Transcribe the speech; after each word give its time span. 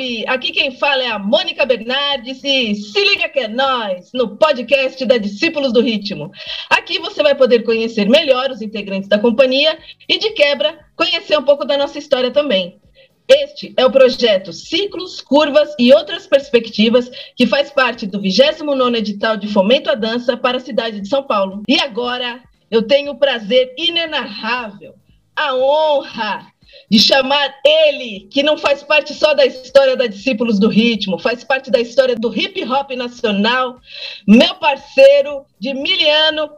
salve! 0.00 0.24
Aqui 0.26 0.52
quem 0.52 0.72
fala 0.72 1.02
é 1.02 1.10
a 1.10 1.18
Mônica 1.18 1.66
Bernardes 1.66 2.42
e 2.42 2.74
se 2.74 3.04
liga 3.04 3.28
que 3.28 3.40
é 3.40 3.48
nós 3.48 4.10
no 4.14 4.36
podcast 4.36 5.04
da 5.04 5.18
Discípulos 5.18 5.72
do 5.72 5.80
Ritmo. 5.80 6.30
Aqui 6.70 6.98
você 6.98 7.22
vai 7.22 7.34
poder 7.34 7.62
conhecer 7.62 8.08
melhor 8.08 8.50
os 8.50 8.62
integrantes 8.62 9.08
da 9.08 9.18
companhia 9.18 9.78
e, 10.08 10.18
de 10.18 10.30
quebra, 10.30 10.78
conhecer 10.96 11.38
um 11.38 11.42
pouco 11.42 11.64
da 11.64 11.76
nossa 11.76 11.98
história 11.98 12.30
também. 12.30 12.80
Este 13.28 13.72
é 13.76 13.86
o 13.86 13.92
projeto 13.92 14.52
Ciclos, 14.52 15.20
Curvas 15.20 15.72
e 15.78 15.92
Outras 15.92 16.26
Perspectivas, 16.26 17.08
que 17.36 17.46
faz 17.46 17.70
parte 17.70 18.06
do 18.06 18.20
29º 18.20 18.96
edital 18.96 19.36
de 19.36 19.46
Fomento 19.48 19.88
à 19.88 19.94
Dança 19.94 20.36
para 20.36 20.56
a 20.56 20.60
cidade 20.60 21.00
de 21.00 21.08
São 21.08 21.22
Paulo. 21.22 21.62
E 21.68 21.78
agora 21.78 22.42
eu 22.70 22.82
tenho 22.82 23.12
o 23.12 23.18
prazer 23.18 23.72
inenarrável, 23.78 24.94
a 25.36 25.54
honra 25.54 26.46
de 26.90 26.98
chamar 26.98 27.54
ele, 27.64 28.28
que 28.30 28.42
não 28.42 28.58
faz 28.58 28.82
parte 28.82 29.14
só 29.14 29.32
da 29.34 29.46
história 29.46 29.96
da 29.96 30.06
Discípulos 30.06 30.58
do 30.58 30.68
Ritmo, 30.68 31.18
faz 31.18 31.44
parte 31.44 31.70
da 31.70 31.80
história 31.80 32.16
do 32.16 32.36
hip 32.36 32.62
hop 32.64 32.90
nacional, 32.92 33.80
meu 34.26 34.54
parceiro 34.56 35.44
de 35.58 35.72
miliano, 35.72 36.50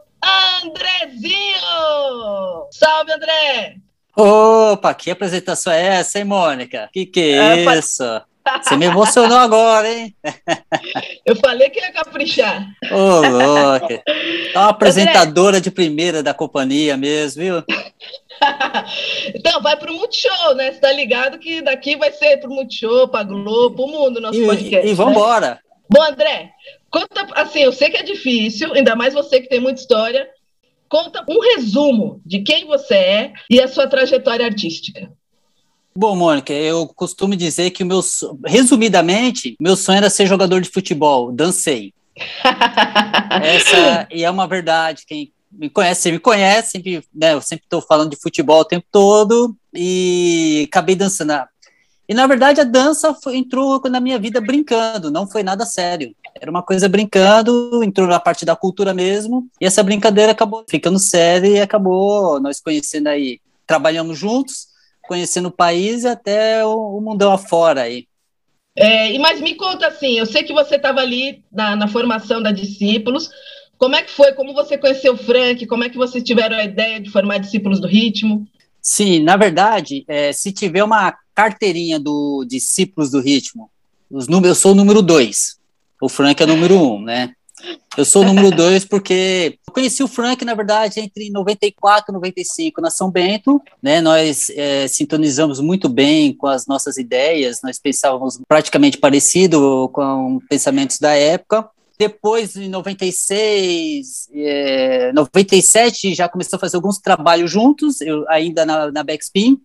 Andrezinho! 0.63 1.33
Salve, 2.71 3.11
André! 3.11 3.75
Opa, 4.15 4.93
que 4.93 5.11
apresentação 5.11 5.73
é 5.73 5.97
essa, 5.97 6.19
hein, 6.19 6.25
Mônica? 6.25 6.89
Que 6.93 7.05
que 7.05 7.19
é, 7.19 7.65
é 7.65 7.79
isso? 7.79 8.03
Você 8.61 8.75
me 8.75 8.85
emocionou 8.85 9.37
agora, 9.37 9.91
hein? 9.91 10.13
Eu 11.25 11.35
falei 11.37 11.69
que 11.69 11.79
ia 11.79 11.93
caprichar. 11.93 12.67
Ô, 12.91 12.95
oh, 12.95 13.21
louca. 13.21 14.03
É 14.05 14.57
uma 14.57 14.69
apresentadora 14.69 15.57
André. 15.57 15.61
de 15.61 15.71
primeira 15.71 16.21
da 16.21 16.33
companhia 16.33 16.97
mesmo, 16.97 17.41
viu? 17.41 17.63
Então, 19.35 19.61
vai 19.61 19.75
pro 19.77 19.93
Multishow, 19.93 20.55
né? 20.55 20.71
Você 20.71 20.79
tá 20.79 20.91
ligado 20.91 21.39
que 21.39 21.61
daqui 21.61 21.95
vai 21.95 22.11
ser 22.11 22.37
pro 22.37 22.49
Multishow, 22.49 23.07
pra 23.07 23.23
Globo, 23.23 23.75
pro 23.75 23.87
mundo, 23.87 24.21
nosso 24.21 24.41
e, 24.41 24.45
podcast. 24.45 24.87
E, 24.87 24.91
e 24.91 24.93
vambora. 24.93 25.49
Né? 25.49 25.57
Bom, 25.89 26.01
André, 26.01 26.51
conta, 26.89 27.27
assim, 27.35 27.59
eu 27.59 27.71
sei 27.71 27.89
que 27.89 27.97
é 27.97 28.03
difícil, 28.03 28.73
ainda 28.73 28.95
mais 28.95 29.13
você 29.13 29.39
que 29.39 29.49
tem 29.49 29.59
muita 29.59 29.81
história, 29.81 30.27
conta 30.89 31.23
um 31.29 31.39
resumo 31.39 32.21
de 32.25 32.41
quem 32.41 32.65
você 32.65 32.95
é 32.95 33.33
e 33.49 33.61
a 33.61 33.67
sua 33.67 33.87
trajetória 33.87 34.45
artística. 34.45 35.11
Bom, 35.95 36.15
Mônica, 36.15 36.51
eu 36.51 36.87
costumo 36.87 37.35
dizer 37.35 37.69
que 37.69 37.83
o 37.83 37.85
meu, 37.85 38.01
resumidamente, 38.45 39.55
meu 39.59 39.75
sonho 39.75 39.97
era 39.97 40.09
ser 40.09 40.25
jogador 40.25 40.59
de 40.59 40.69
futebol, 40.69 41.31
dancei. 41.31 41.93
Essa 43.43 44.07
e 44.11 44.23
é 44.23 44.29
uma 44.29 44.47
verdade. 44.47 45.03
Quem 45.07 45.31
me 45.57 45.69
conhece, 45.69 46.11
me 46.11 46.19
conhece, 46.19 46.71
sempre, 46.71 47.03
né, 47.13 47.33
eu 47.33 47.41
sempre 47.41 47.65
estou 47.65 47.81
falando 47.81 48.09
de 48.09 48.21
futebol 48.21 48.61
o 48.61 48.65
tempo 48.65 48.85
todo 48.91 49.55
e 49.73 50.65
acabei 50.67 50.95
dançando. 50.95 51.33
E 52.07 52.13
na 52.13 52.27
verdade 52.27 52.59
a 52.59 52.65
dança 52.65 53.13
foi, 53.13 53.37
entrou 53.37 53.81
na 53.89 53.99
minha 53.99 54.19
vida 54.19 54.41
brincando, 54.41 55.09
não 55.09 55.27
foi 55.27 55.43
nada 55.43 55.65
sério. 55.65 56.13
Era 56.35 56.51
uma 56.51 56.63
coisa 56.63 56.89
brincando, 56.89 57.81
entrou 57.83 58.07
na 58.07 58.19
parte 58.19 58.43
da 58.43 58.55
cultura 58.55 58.93
mesmo, 58.93 59.47
e 59.61 59.65
essa 59.65 59.83
brincadeira 59.83 60.31
acabou 60.31 60.65
ficando 60.69 60.99
séria 60.99 61.47
e 61.47 61.61
acabou 61.61 62.39
nós 62.39 62.59
conhecendo 62.59 63.07
aí. 63.07 63.39
Trabalhamos 63.65 64.17
juntos, 64.17 64.67
conhecendo 65.07 65.47
o 65.47 65.51
país 65.51 66.03
e 66.03 66.07
até 66.07 66.65
o, 66.65 66.97
o 66.97 67.01
mundão 67.01 67.31
afora 67.31 67.83
aí. 67.83 68.07
É, 68.75 69.17
mas 69.19 69.39
me 69.39 69.53
conta 69.53 69.87
assim, 69.87 70.17
eu 70.17 70.25
sei 70.25 70.43
que 70.43 70.53
você 70.53 70.75
estava 70.75 70.99
ali 70.99 71.43
na, 71.51 71.75
na 71.75 71.87
formação 71.87 72.41
da 72.41 72.51
Discípulos, 72.51 73.29
como 73.77 73.95
é 73.95 74.01
que 74.01 74.11
foi? 74.11 74.33
Como 74.33 74.53
você 74.53 74.77
conheceu 74.77 75.13
o 75.13 75.17
Frank? 75.17 75.65
Como 75.65 75.83
é 75.83 75.89
que 75.89 75.97
vocês 75.97 76.23
tiveram 76.23 76.55
a 76.55 76.63
ideia 76.63 76.99
de 76.99 77.09
formar 77.09 77.37
discípulos 77.37 77.79
do 77.79 77.87
ritmo? 77.87 78.47
Sim, 78.81 79.19
na 79.19 79.37
verdade, 79.37 80.03
é, 80.07 80.33
se 80.33 80.51
tiver 80.51 80.83
uma 80.83 81.15
carteirinha 81.33 81.99
do 81.99 82.45
discípulos 82.45 83.09
do 83.11 83.21
ritmo, 83.21 83.69
os 84.11 84.27
números, 84.27 84.57
eu 84.57 84.61
sou 84.61 84.71
o 84.73 84.75
número 84.75 85.01
dois. 85.01 85.57
O 86.01 86.09
Frank 86.09 86.41
é 86.41 86.45
o 86.45 86.49
número 86.49 86.75
um, 86.75 87.01
né? 87.01 87.33
Eu 87.97 88.03
sou 88.03 88.23
o 88.23 88.25
número 88.25 88.51
dois 88.55 88.83
porque 88.83 89.57
eu 89.65 89.73
conheci 89.73 90.03
o 90.03 90.07
Frank, 90.07 90.43
na 90.43 90.53
verdade, 90.53 90.99
entre 90.99 91.29
94 91.29 92.11
e 92.11 92.13
95 92.13 92.81
na 92.81 92.89
São 92.89 93.09
Bento, 93.09 93.61
né? 93.81 94.01
Nós 94.01 94.49
é, 94.49 94.87
sintonizamos 94.87 95.59
muito 95.59 95.87
bem 95.87 96.33
com 96.33 96.47
as 96.47 96.67
nossas 96.67 96.97
ideias, 96.97 97.61
nós 97.63 97.79
pensávamos 97.79 98.39
praticamente 98.47 98.97
parecido 98.97 99.89
com 99.93 100.39
pensamentos 100.49 100.99
da 100.99 101.13
época. 101.13 101.67
Depois, 101.97 102.55
em 102.55 102.69
96, 102.69 104.29
é, 104.33 105.13
97, 105.13 106.13
já 106.13 106.27
começou 106.27 106.57
a 106.57 106.59
fazer 106.59 106.75
alguns 106.75 106.97
trabalhos 106.97 107.51
juntos, 107.51 108.01
eu 108.01 108.27
ainda 108.29 108.65
na, 108.65 108.91
na 108.91 109.03
Backspin, 109.03 109.61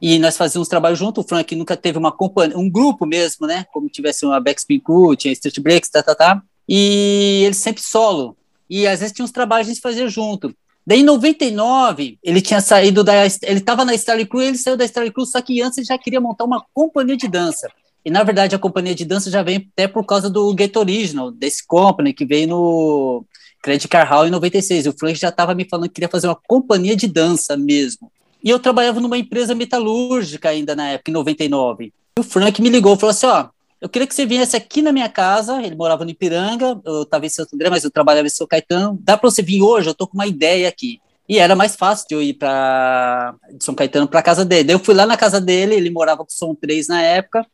e 0.00 0.18
nós 0.18 0.36
fazíamos 0.36 0.68
trabalho 0.68 0.96
junto. 0.96 1.20
O 1.20 1.24
Frank 1.24 1.54
nunca 1.54 1.76
teve 1.76 1.98
uma 1.98 2.10
companhia, 2.10 2.56
um 2.56 2.70
grupo 2.70 3.04
mesmo, 3.04 3.46
né? 3.46 3.66
Como 3.72 3.88
tivesse 3.88 4.24
uma 4.24 4.40
Backspin 4.40 4.80
Crew, 4.80 5.14
tinha 5.14 5.32
Street 5.32 5.60
Breaks, 5.60 5.90
tá, 5.90 6.02
tá, 6.02 6.14
tá. 6.14 6.42
E 6.68 7.42
ele 7.44 7.54
sempre 7.54 7.82
solo. 7.82 8.36
E 8.68 8.86
às 8.86 9.00
vezes 9.00 9.14
tinha 9.14 9.24
uns 9.24 9.32
trabalhos 9.32 9.68
a 9.68 9.70
gente 9.70 9.82
fazia 9.82 10.08
junto. 10.08 10.54
Daí, 10.86 11.00
em 11.00 11.04
99, 11.04 12.18
ele 12.22 12.40
tinha 12.40 12.60
saído 12.60 13.04
da. 13.04 13.26
Ele 13.26 13.58
estava 13.58 13.84
na 13.84 13.96
Star 13.96 14.26
Crew, 14.26 14.42
ele 14.42 14.56
saiu 14.56 14.76
da 14.76 14.88
Star 14.88 15.10
Crew, 15.12 15.26
só 15.26 15.40
que 15.42 15.60
antes 15.60 15.78
ele 15.78 15.86
já 15.86 15.98
queria 15.98 16.20
montar 16.20 16.44
uma 16.44 16.64
companhia 16.72 17.16
de 17.16 17.28
dança. 17.28 17.70
E 18.04 18.10
na 18.10 18.22
verdade 18.22 18.54
a 18.54 18.58
companhia 18.58 18.94
de 18.94 19.04
dança 19.04 19.30
já 19.30 19.42
vem 19.42 19.68
até 19.72 19.86
por 19.86 20.04
causa 20.04 20.30
do 20.30 20.54
Get 20.58 20.74
Original, 20.76 21.30
desse 21.30 21.66
company 21.66 22.12
que 22.12 22.24
veio 22.24 22.48
no 22.48 23.24
Credit 23.62 23.88
Car 23.88 24.08
Hall 24.08 24.26
em 24.26 24.30
96. 24.30 24.86
O 24.86 24.92
Frank 24.92 25.18
já 25.18 25.28
estava 25.28 25.54
me 25.54 25.66
falando 25.68 25.88
que 25.88 25.94
queria 25.94 26.08
fazer 26.08 26.26
uma 26.28 26.38
companhia 26.46 26.96
de 26.96 27.06
dança 27.06 27.56
mesmo. 27.56 28.10
E 28.42 28.48
eu 28.48 28.58
trabalhava 28.58 29.00
numa 29.00 29.18
empresa 29.18 29.54
metalúrgica 29.54 30.48
ainda 30.48 30.74
na 30.74 30.90
época, 30.90 31.10
em 31.10 31.14
99. 31.14 31.92
E 32.18 32.20
o 32.20 32.22
Frank 32.22 32.60
me 32.62 32.70
ligou 32.70 32.96
falou 32.96 33.10
assim: 33.10 33.26
ó, 33.26 33.48
eu 33.80 33.88
queria 33.88 34.06
que 34.06 34.14
você 34.14 34.24
viesse 34.24 34.56
aqui 34.56 34.80
na 34.80 34.92
minha 34.92 35.08
casa. 35.08 35.62
Ele 35.62 35.74
morava 35.74 36.04
no 36.04 36.10
Ipiranga, 36.10 36.80
eu 36.84 37.02
estava 37.02 37.26
em 37.26 37.28
Santo 37.28 37.54
André, 37.54 37.68
mas 37.68 37.84
eu 37.84 37.90
trabalhava 37.90 38.26
em 38.26 38.30
São 38.30 38.46
Caetano. 38.46 38.98
Dá 39.02 39.16
para 39.16 39.30
você 39.30 39.42
vir 39.42 39.62
hoje? 39.62 39.88
Eu 39.88 39.94
tô 39.94 40.06
com 40.06 40.14
uma 40.14 40.26
ideia 40.26 40.68
aqui. 40.68 41.00
E 41.28 41.38
era 41.38 41.54
mais 41.54 41.76
fácil 41.76 42.06
de 42.08 42.14
eu 42.14 42.22
ir 42.22 42.34
para 42.34 43.34
São 43.60 43.74
Caetano 43.74 44.08
para 44.08 44.22
casa 44.22 44.44
dele. 44.44 44.64
Daí 44.64 44.74
eu 44.74 44.80
fui 44.80 44.94
lá 44.94 45.06
na 45.06 45.16
casa 45.16 45.40
dele, 45.40 45.74
ele 45.74 45.90
morava 45.90 46.24
com 46.24 46.30
Som 46.30 46.54
3 46.54 46.88
na 46.88 47.02
época. 47.02 47.46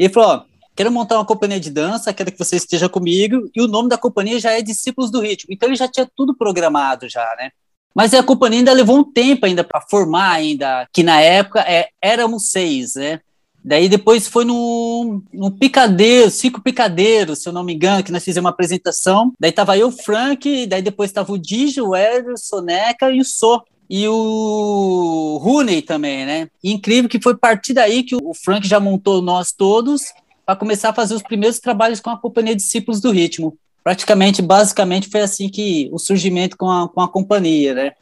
E 0.00 0.04
ele 0.04 0.12
falou: 0.14 0.30
ó, 0.30 0.42
quero 0.74 0.90
montar 0.90 1.16
uma 1.16 1.26
companhia 1.26 1.60
de 1.60 1.70
dança, 1.70 2.14
quero 2.14 2.32
que 2.32 2.38
você 2.38 2.56
esteja 2.56 2.88
comigo, 2.88 3.50
e 3.54 3.60
o 3.60 3.68
nome 3.68 3.90
da 3.90 3.98
companhia 3.98 4.40
já 4.40 4.52
é 4.52 4.62
Discípulos 4.62 5.10
do 5.10 5.20
Ritmo. 5.20 5.52
Então 5.52 5.68
ele 5.68 5.76
já 5.76 5.86
tinha 5.86 6.08
tudo 6.16 6.34
programado 6.34 7.06
já, 7.06 7.36
né? 7.38 7.50
Mas 7.94 8.14
a 8.14 8.22
companhia 8.22 8.60
ainda 8.60 8.72
levou 8.72 8.96
um 8.96 9.04
tempo 9.04 9.44
ainda 9.44 9.62
para 9.62 9.82
formar 9.82 10.30
ainda, 10.30 10.88
que 10.90 11.02
na 11.02 11.20
época 11.20 11.60
é, 11.60 11.88
éramos 12.00 12.48
seis, 12.48 12.94
né? 12.94 13.20
Daí 13.62 13.90
depois 13.90 14.26
foi 14.26 14.46
no, 14.46 15.22
no 15.34 15.50
Picadeiro, 15.50 16.30
Cinco 16.30 16.62
Picadeiros, 16.62 17.42
se 17.42 17.48
eu 17.48 17.52
não 17.52 17.62
me 17.62 17.74
engano, 17.74 18.02
que 18.02 18.10
nós 18.10 18.24
fizemos 18.24 18.46
uma 18.46 18.54
apresentação. 18.54 19.34
Daí 19.38 19.52
tava 19.52 19.76
eu, 19.76 19.92
Frank, 19.92 20.66
daí 20.66 20.80
depois 20.80 21.12
tava 21.12 21.30
o 21.30 21.38
Digi, 21.38 21.78
o 21.78 21.94
Hélio, 21.94 22.32
o 22.32 22.38
Soneca 22.38 23.10
e 23.10 23.20
o 23.20 23.24
So 23.24 23.62
e 23.90 24.06
o 24.06 25.40
Rooney 25.42 25.82
também, 25.82 26.24
né? 26.24 26.48
E 26.62 26.70
incrível 26.70 27.10
que 27.10 27.20
foi 27.20 27.32
a 27.32 27.38
partir 27.38 27.72
daí 27.72 28.04
que 28.04 28.14
o 28.14 28.32
Frank 28.32 28.66
já 28.66 28.78
montou 28.78 29.20
nós 29.20 29.50
todos 29.50 30.02
para 30.46 30.54
começar 30.54 30.90
a 30.90 30.94
fazer 30.94 31.12
os 31.14 31.22
primeiros 31.22 31.58
trabalhos 31.58 31.98
com 31.98 32.08
a 32.08 32.16
companhia 32.16 32.54
Discípulos 32.54 33.00
do 33.00 33.10
Ritmo. 33.10 33.58
Praticamente, 33.82 34.40
basicamente, 34.42 35.08
foi 35.08 35.22
assim 35.22 35.48
que 35.48 35.88
o 35.90 35.98
surgimento 35.98 36.56
com 36.56 36.70
a, 36.70 36.88
com 36.88 37.00
a 37.00 37.08
companhia, 37.08 37.74
né? 37.74 37.92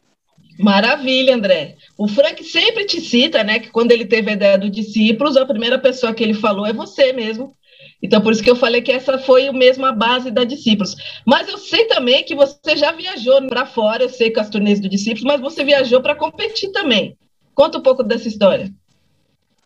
Maravilha, 0.59 1.34
André. 1.34 1.76
O 1.97 2.06
Frank 2.06 2.44
sempre 2.44 2.84
te 2.84 3.00
cita, 3.00 3.43
né, 3.43 3.59
que 3.59 3.70
quando 3.70 3.93
ele 3.93 4.05
teve 4.05 4.31
a 4.31 4.34
ideia 4.34 4.59
do 4.59 4.69
Discípulos, 4.69 5.38
a 5.38 5.47
primeira 5.47 5.78
pessoa 5.78 6.12
que 6.12 6.22
ele 6.22 6.34
falou 6.34 6.66
é 6.66 6.72
você 6.72 7.15
mesmo, 7.15 7.55
então, 8.03 8.20
por 8.20 8.32
isso 8.32 8.42
que 8.42 8.50
eu 8.50 8.56
falei 8.56 8.81
que 8.81 8.92
essa 8.92 9.19
foi 9.19 9.50
mesmo 9.50 9.84
a 9.84 9.92
base 9.92 10.31
da 10.31 10.44
Discípulos. 10.44 10.94
Mas 11.26 11.49
eu 11.49 11.58
sei 11.58 11.84
também 11.87 12.25
que 12.25 12.34
você 12.34 12.76
já 12.76 12.93
viajou 12.93 13.46
para 13.49 13.67
fora, 13.67 14.05
eu 14.05 14.08
sei 14.08 14.32
com 14.32 14.40
as 14.40 14.49
turnês 14.49 14.81
do 14.81 14.88
Discípulos, 14.88 15.25
mas 15.25 15.40
você 15.40 15.64
viajou 15.64 16.00
para 16.00 16.14
competir 16.14 16.70
também. 16.70 17.17
Conta 17.55 17.78
um 17.78 17.82
pouco 17.82 18.05
dessa 18.05 18.28
história. 18.28 18.73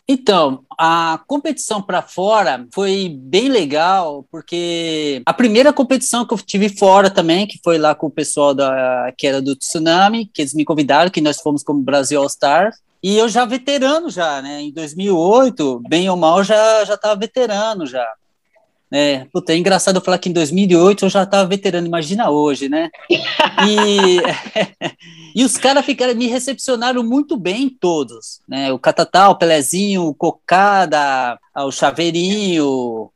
Então, 0.08 0.64
a 0.78 1.20
competição 1.26 1.80
para 1.80 2.02
fora 2.02 2.66
foi 2.74 3.14
bem 3.16 3.48
legal, 3.48 4.26
porque 4.30 5.22
a 5.24 5.32
primeira 5.32 5.72
competição 5.72 6.26
que 6.26 6.34
eu 6.34 6.38
tive 6.38 6.68
fora 6.68 7.08
também, 7.08 7.46
que 7.46 7.60
foi 7.62 7.78
lá 7.78 7.94
com 7.94 8.08
o 8.08 8.10
pessoal 8.10 8.52
da, 8.52 9.12
que 9.16 9.26
era 9.26 9.40
do 9.40 9.54
Tsunami, 9.54 10.26
que 10.26 10.42
eles 10.42 10.54
me 10.54 10.64
convidaram, 10.64 11.10
que 11.10 11.20
nós 11.20 11.40
fomos 11.40 11.62
como 11.62 11.82
Brasil 11.82 12.20
All 12.20 12.26
Stars, 12.26 12.76
e 13.02 13.16
eu 13.16 13.28
já 13.28 13.44
veterano 13.44 14.10
já, 14.10 14.42
né? 14.42 14.62
Em 14.62 14.72
2008, 14.72 15.82
bem 15.88 16.08
ou 16.08 16.16
mal, 16.16 16.42
já 16.42 16.84
já 16.84 16.94
estava 16.94 17.18
veterano 17.18 17.86
já. 17.86 18.06
É, 18.94 19.24
puta, 19.32 19.54
é 19.54 19.56
engraçado 19.56 20.02
falar 20.02 20.18
que 20.18 20.28
em 20.28 20.32
2008 20.32 21.06
eu 21.06 21.08
já 21.08 21.22
estava 21.22 21.48
veterano, 21.48 21.86
imagina 21.86 22.28
hoje, 22.30 22.68
né? 22.68 22.90
E, 23.10 24.18
e 25.40 25.42
os 25.42 25.56
caras 25.56 25.86
ficaram, 25.86 26.14
me 26.14 26.26
recepcionaram 26.26 27.02
muito 27.02 27.34
bem 27.38 27.70
todos, 27.70 28.40
né? 28.46 28.70
O 28.70 28.78
Catatal, 28.78 29.32
o 29.32 29.36
Pelezinho, 29.36 30.06
o 30.06 30.14
Cocada, 30.14 31.38
o 31.56 31.72
Chaveirinho, 31.72 33.10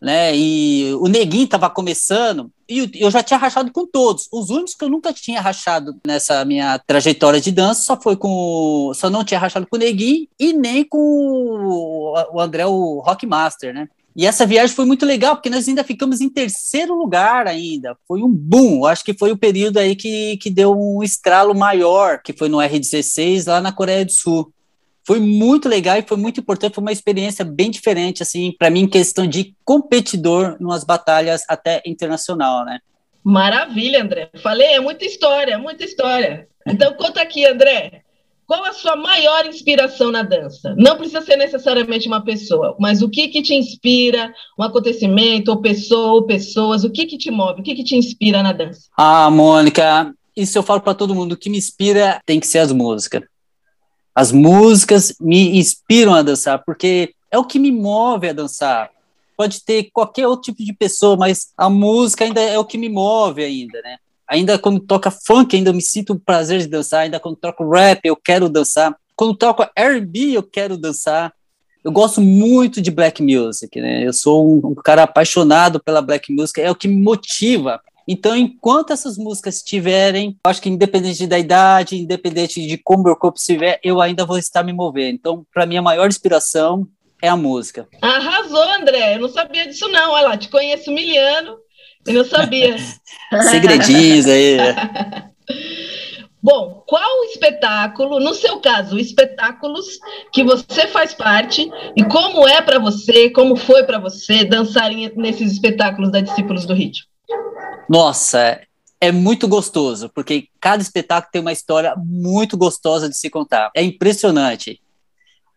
né? 0.00 0.34
E 0.36 0.94
o 1.00 1.08
Neguinho 1.08 1.44
estava 1.44 1.68
começando, 1.68 2.48
e 2.68 2.88
eu 2.94 3.10
já 3.10 3.20
tinha 3.20 3.36
rachado 3.36 3.72
com 3.72 3.84
todos. 3.84 4.28
Os 4.32 4.48
únicos 4.48 4.76
que 4.76 4.84
eu 4.84 4.88
nunca 4.88 5.12
tinha 5.12 5.40
rachado 5.40 5.96
nessa 6.06 6.44
minha 6.44 6.78
trajetória 6.78 7.40
de 7.40 7.50
dança 7.50 7.82
só 7.82 8.00
foi 8.00 8.16
com. 8.16 8.92
Só 8.94 9.10
não 9.10 9.24
tinha 9.24 9.40
rachado 9.40 9.66
com 9.66 9.74
o 9.74 9.80
Neguinho 9.80 10.28
e 10.38 10.52
nem 10.52 10.84
com 10.84 12.14
o 12.32 12.40
André, 12.40 12.64
o 12.64 13.00
Rockmaster, 13.00 13.74
né? 13.74 13.88
E 14.16 14.26
essa 14.26 14.44
viagem 14.44 14.74
foi 14.74 14.84
muito 14.84 15.06
legal, 15.06 15.36
porque 15.36 15.50
nós 15.50 15.68
ainda 15.68 15.84
ficamos 15.84 16.20
em 16.20 16.28
terceiro 16.28 16.94
lugar 16.94 17.46
ainda. 17.46 17.96
Foi 18.08 18.22
um 18.22 18.28
boom. 18.28 18.84
Acho 18.84 19.04
que 19.04 19.14
foi 19.14 19.30
o 19.30 19.38
período 19.38 19.78
aí 19.78 19.94
que, 19.94 20.36
que 20.38 20.50
deu 20.50 20.76
um 20.76 21.02
estralo 21.02 21.54
maior, 21.54 22.20
que 22.22 22.32
foi 22.32 22.48
no 22.48 22.58
R16, 22.58 23.46
lá 23.46 23.60
na 23.60 23.72
Coreia 23.72 24.04
do 24.04 24.12
Sul 24.12 24.52
foi 25.10 25.18
muito 25.18 25.68
legal 25.68 25.98
e 25.98 26.02
foi 26.06 26.16
muito 26.16 26.38
importante, 26.38 26.74
foi 26.74 26.82
uma 26.82 26.92
experiência 26.92 27.44
bem 27.44 27.68
diferente, 27.68 28.22
assim, 28.22 28.54
para 28.56 28.70
mim, 28.70 28.82
em 28.82 28.88
questão 28.88 29.26
de 29.26 29.56
competidor 29.64 30.56
nas 30.60 30.84
batalhas 30.84 31.42
até 31.48 31.82
internacional, 31.84 32.64
né? 32.64 32.78
Maravilha, 33.24 34.02
André. 34.02 34.30
Falei, 34.42 34.68
é 34.68 34.80
muita 34.80 35.04
história, 35.04 35.58
muita 35.58 35.84
história. 35.84 36.48
Então, 36.66 36.94
conta 36.94 37.20
aqui, 37.20 37.44
André. 37.44 38.02
Qual 38.50 38.64
a 38.64 38.72
sua 38.72 38.96
maior 38.96 39.46
inspiração 39.46 40.10
na 40.10 40.24
dança? 40.24 40.74
Não 40.76 40.96
precisa 40.96 41.22
ser 41.22 41.36
necessariamente 41.36 42.08
uma 42.08 42.20
pessoa, 42.24 42.74
mas 42.80 43.00
o 43.00 43.08
que 43.08 43.28
que 43.28 43.42
te 43.42 43.54
inspira, 43.54 44.34
um 44.58 44.64
acontecimento, 44.64 45.52
ou 45.52 45.60
pessoa, 45.60 46.14
ou 46.14 46.26
pessoas, 46.26 46.82
o 46.82 46.90
que 46.90 47.06
que 47.06 47.16
te 47.16 47.30
move, 47.30 47.60
o 47.60 47.62
que 47.62 47.76
que 47.76 47.84
te 47.84 47.94
inspira 47.94 48.42
na 48.42 48.50
dança? 48.50 48.88
Ah, 48.98 49.30
Mônica, 49.30 50.12
isso 50.36 50.58
eu 50.58 50.64
falo 50.64 50.80
para 50.80 50.94
todo 50.94 51.14
mundo, 51.14 51.34
o 51.34 51.36
que 51.36 51.48
me 51.48 51.58
inspira 51.58 52.20
tem 52.26 52.40
que 52.40 52.46
ser 52.48 52.58
as 52.58 52.72
músicas. 52.72 53.22
As 54.12 54.32
músicas 54.32 55.14
me 55.20 55.56
inspiram 55.56 56.12
a 56.12 56.20
dançar, 56.20 56.60
porque 56.66 57.14
é 57.30 57.38
o 57.38 57.44
que 57.44 57.60
me 57.60 57.70
move 57.70 58.30
a 58.30 58.32
dançar. 58.32 58.90
Pode 59.36 59.64
ter 59.64 59.90
qualquer 59.92 60.26
outro 60.26 60.52
tipo 60.52 60.64
de 60.64 60.72
pessoa, 60.72 61.16
mas 61.16 61.52
a 61.56 61.70
música 61.70 62.24
ainda 62.24 62.40
é 62.40 62.58
o 62.58 62.64
que 62.64 62.76
me 62.76 62.88
move 62.88 63.44
ainda, 63.44 63.80
né? 63.80 63.98
Ainda 64.30 64.58
quando 64.58 64.80
toca 64.80 65.10
funk, 65.10 65.56
ainda 65.56 65.72
me 65.72 65.82
sinto 65.82 66.12
o 66.12 66.18
prazer 66.18 66.60
de 66.60 66.68
dançar. 66.68 67.00
Ainda 67.00 67.18
quando 67.18 67.36
toco 67.36 67.68
rap, 67.68 68.00
eu 68.04 68.16
quero 68.16 68.48
dançar. 68.48 68.96
Quando 69.16 69.36
toco 69.36 69.66
R&B, 69.74 70.32
eu 70.32 70.42
quero 70.42 70.78
dançar. 70.78 71.32
Eu 71.82 71.90
gosto 71.90 72.20
muito 72.20 72.80
de 72.80 72.90
black 72.90 73.22
music, 73.22 73.80
né? 73.80 74.06
Eu 74.06 74.12
sou 74.12 74.46
um, 74.46 74.70
um 74.70 74.74
cara 74.74 75.02
apaixonado 75.02 75.80
pela 75.80 76.00
black 76.00 76.32
music. 76.32 76.60
É 76.60 76.70
o 76.70 76.74
que 76.74 76.86
me 76.86 76.96
motiva 76.96 77.80
então, 78.12 78.34
enquanto 78.34 78.92
essas 78.92 79.16
músicas 79.16 79.58
estiverem, 79.58 80.36
acho 80.42 80.60
que 80.60 80.68
independente 80.68 81.28
da 81.28 81.38
idade, 81.38 81.96
independente 81.96 82.66
de 82.66 82.76
como 82.76 83.04
meu 83.04 83.14
corpo 83.14 83.38
estiver, 83.38 83.78
eu 83.84 84.00
ainda 84.00 84.26
vou 84.26 84.36
estar 84.36 84.64
me 84.64 84.72
movendo. 84.72 85.14
Então, 85.14 85.46
para 85.54 85.64
mim, 85.64 85.76
a 85.76 85.82
maior 85.82 86.08
inspiração 86.08 86.88
é 87.22 87.28
a 87.28 87.36
música. 87.36 87.86
Arrasou, 88.02 88.68
André. 88.80 89.14
Eu 89.14 89.20
não 89.20 89.28
sabia 89.28 89.64
disso, 89.64 89.86
não. 89.86 90.10
Olha 90.10 90.26
lá, 90.26 90.36
te 90.36 90.48
conheço 90.48 90.90
miliano 90.90 91.56
e 92.06 92.12
não 92.12 92.24
sabia. 92.24 92.76
Segredinhos 93.50 94.26
aí. 94.26 94.56
Bom, 96.42 96.82
qual 96.86 97.24
espetáculo, 97.24 98.18
no 98.18 98.32
seu 98.32 98.60
caso, 98.60 98.98
espetáculos 98.98 99.98
que 100.32 100.42
você 100.42 100.86
faz 100.86 101.12
parte 101.12 101.70
e 101.94 102.02
como 102.04 102.48
é 102.48 102.62
para 102.62 102.78
você, 102.78 103.28
como 103.28 103.56
foi 103.56 103.84
para 103.84 103.98
você 103.98 104.42
dançar 104.42 104.90
nesses 105.16 105.52
espetáculos 105.52 106.10
da 106.10 106.20
Discípulos 106.20 106.64
do 106.64 106.72
Ritmo? 106.72 107.06
Nossa, 107.86 108.58
é 108.98 109.12
muito 109.12 109.46
gostoso, 109.46 110.08
porque 110.14 110.48
cada 110.58 110.82
espetáculo 110.82 111.30
tem 111.30 111.42
uma 111.42 111.52
história 111.52 111.94
muito 111.98 112.56
gostosa 112.56 113.06
de 113.08 113.18
se 113.18 113.28
contar. 113.28 113.70
É 113.74 113.82
impressionante. 113.82 114.80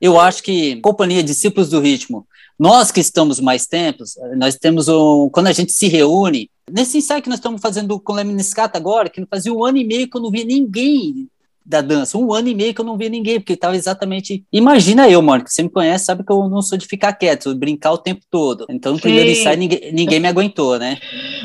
Eu 0.01 0.19
acho 0.19 0.44
que 0.44 0.81
companhia 0.81 1.24
Discípulos 1.24 1.69
do 1.69 1.80
Ritmo, 1.80 2.28
nós 2.59 2.91
que 2.91 3.00
estamos 3.00 3.39
mais 3.39 3.65
tempos, 3.65 4.15
nós 4.38 4.55
temos 4.55 4.88
um, 4.88 5.29
quando 5.29 5.47
a 5.47 5.51
gente 5.51 5.71
se 5.71 5.88
reúne, 5.88 6.50
nesse 6.71 6.97
ensaio 6.97 7.21
que 7.21 7.29
nós 7.29 7.39
estamos 7.39 7.61
fazendo 7.61 8.00
com 8.00 8.13
o 8.13 8.15
Leminiscata 8.15 8.77
agora, 8.77 9.09
que 9.09 9.25
fazia 9.25 9.53
um 9.53 9.63
ano 9.63 9.77
e 9.77 9.83
meio 9.83 10.09
que 10.09 10.17
eu 10.17 10.21
não 10.21 10.31
via 10.31 10.45
ninguém 10.45 11.29
da 11.65 11.81
dança. 11.81 12.17
Um 12.17 12.33
ano 12.33 12.50
e 12.50 12.55
meio 12.55 12.73
que 12.73 12.81
eu 12.81 12.85
não 12.85 12.97
vi 12.97 13.09
ninguém, 13.09 13.39
porque 13.39 13.53
estava 13.53 13.75
exatamente. 13.75 14.44
Imagina 14.51 15.09
eu, 15.09 15.21
mano, 15.21 15.44
que 15.44 15.53
você 15.53 15.63
me 15.63 15.69
conhece, 15.69 16.05
sabe 16.05 16.23
que 16.23 16.31
eu 16.31 16.50
não 16.50 16.61
sou 16.61 16.77
de 16.77 16.85
ficar 16.85 17.13
quieto, 17.13 17.55
brincar 17.55 17.94
o 17.94 17.97
tempo 17.97 18.21
todo. 18.29 18.65
Então, 18.69 18.94
no 18.94 18.99
primeiro 18.99 19.29
ensaio, 19.29 19.57
ninguém, 19.57 19.91
ninguém 19.94 20.19
me 20.19 20.27
aguentou, 20.27 20.77
né? 20.77 20.99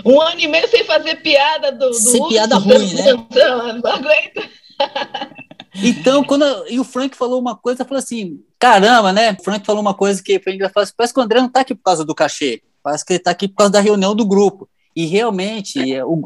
Um 0.05 0.21
ano 0.21 0.41
e 0.41 0.49
meio 0.49 0.69
sem 0.69 0.85
fazer 0.85 1.17
piada 1.23 1.71
do. 1.71 1.91
do 1.91 1.95
sem 1.95 2.27
piada 2.29 2.57
ruim, 2.59 2.95
né? 2.95 3.13
Não 3.83 3.93
aguenta. 3.93 4.49
Então, 5.83 6.25
quando 6.25 6.45
eu, 6.45 6.69
e 6.69 6.81
o 6.81 6.85
Frank 6.85 7.17
falou 7.17 7.41
uma 7.41 7.57
coisa, 7.57 7.87
eu 7.89 7.97
assim: 7.97 8.41
caramba, 8.59 9.13
né? 9.13 9.37
O 9.39 9.43
Frank 9.43 9.65
falou 9.65 9.81
uma 9.81 9.95
coisa 9.95 10.23
que 10.23 10.39
foi 10.41 10.55
engraçado. 10.55 10.83
Assim, 10.83 10.93
Parece 10.97 11.15
que 11.15 11.21
o 11.21 11.23
André 11.23 11.41
não 11.41 11.49
tá 11.49 11.61
aqui 11.61 11.75
por 11.75 11.83
causa 11.83 12.05
do 12.05 12.15
cachê. 12.15 12.63
Parece 12.83 13.05
que 13.05 13.13
ele 13.15 13.21
tá 13.21 13.31
aqui 13.31 13.49
por 13.49 13.57
causa 13.57 13.73
da 13.73 13.81
reunião 13.81 14.15
do 14.15 14.27
grupo. 14.27 14.69
E 14.95 15.07
realmente, 15.07 15.79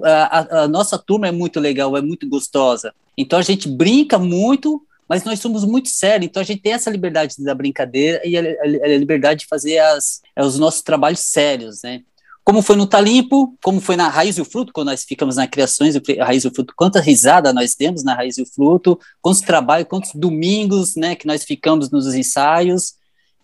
a, 0.02 0.62
a, 0.62 0.68
nossa 0.68 0.96
turma 0.96 1.28
é 1.28 1.30
muito 1.32 1.60
legal, 1.60 1.96
é 1.96 2.00
muito 2.00 2.26
gostosa. 2.28 2.94
Então 3.16 3.38
a 3.38 3.42
gente 3.42 3.68
brinca 3.68 4.18
muito, 4.18 4.82
mas 5.06 5.24
nós 5.24 5.40
somos 5.40 5.64
muito 5.64 5.90
sérios. 5.90 6.30
Então 6.30 6.40
a 6.40 6.44
gente 6.44 6.62
tem 6.62 6.72
essa 6.72 6.90
liberdade 6.90 7.34
da 7.38 7.54
brincadeira 7.54 8.22
e 8.24 8.38
a, 8.38 8.40
a, 8.40 8.96
liberdade 8.96 9.40
de 9.40 9.46
fazer 9.46 9.78
as, 9.78 10.22
os 10.38 10.58
nossos 10.58 10.80
trabalhos 10.80 11.20
sérios, 11.20 11.82
né? 11.82 12.02
Como 12.44 12.60
foi 12.60 12.74
no 12.74 12.86
Talimpo, 12.86 13.56
como 13.62 13.80
foi 13.80 13.94
na 13.94 14.08
Raiz 14.08 14.36
e 14.36 14.40
o 14.40 14.44
Fruto, 14.44 14.72
quando 14.72 14.88
nós 14.88 15.04
ficamos 15.04 15.36
na 15.36 15.46
criações, 15.46 15.94
Raiz 16.18 16.44
e 16.44 16.48
o 16.48 16.54
Fruto, 16.54 16.74
quanta 16.76 17.00
risada 17.00 17.52
nós 17.52 17.74
temos 17.74 18.02
na 18.02 18.14
Raiz 18.14 18.36
e 18.36 18.42
o 18.42 18.46
Fruto, 18.46 18.98
quantos 19.20 19.40
trabalhos, 19.40 19.88
quantos 19.88 20.10
domingos, 20.14 20.96
né, 20.96 21.14
que 21.14 21.26
nós 21.26 21.44
ficamos 21.44 21.90
nos 21.90 22.12
ensaios, 22.14 22.94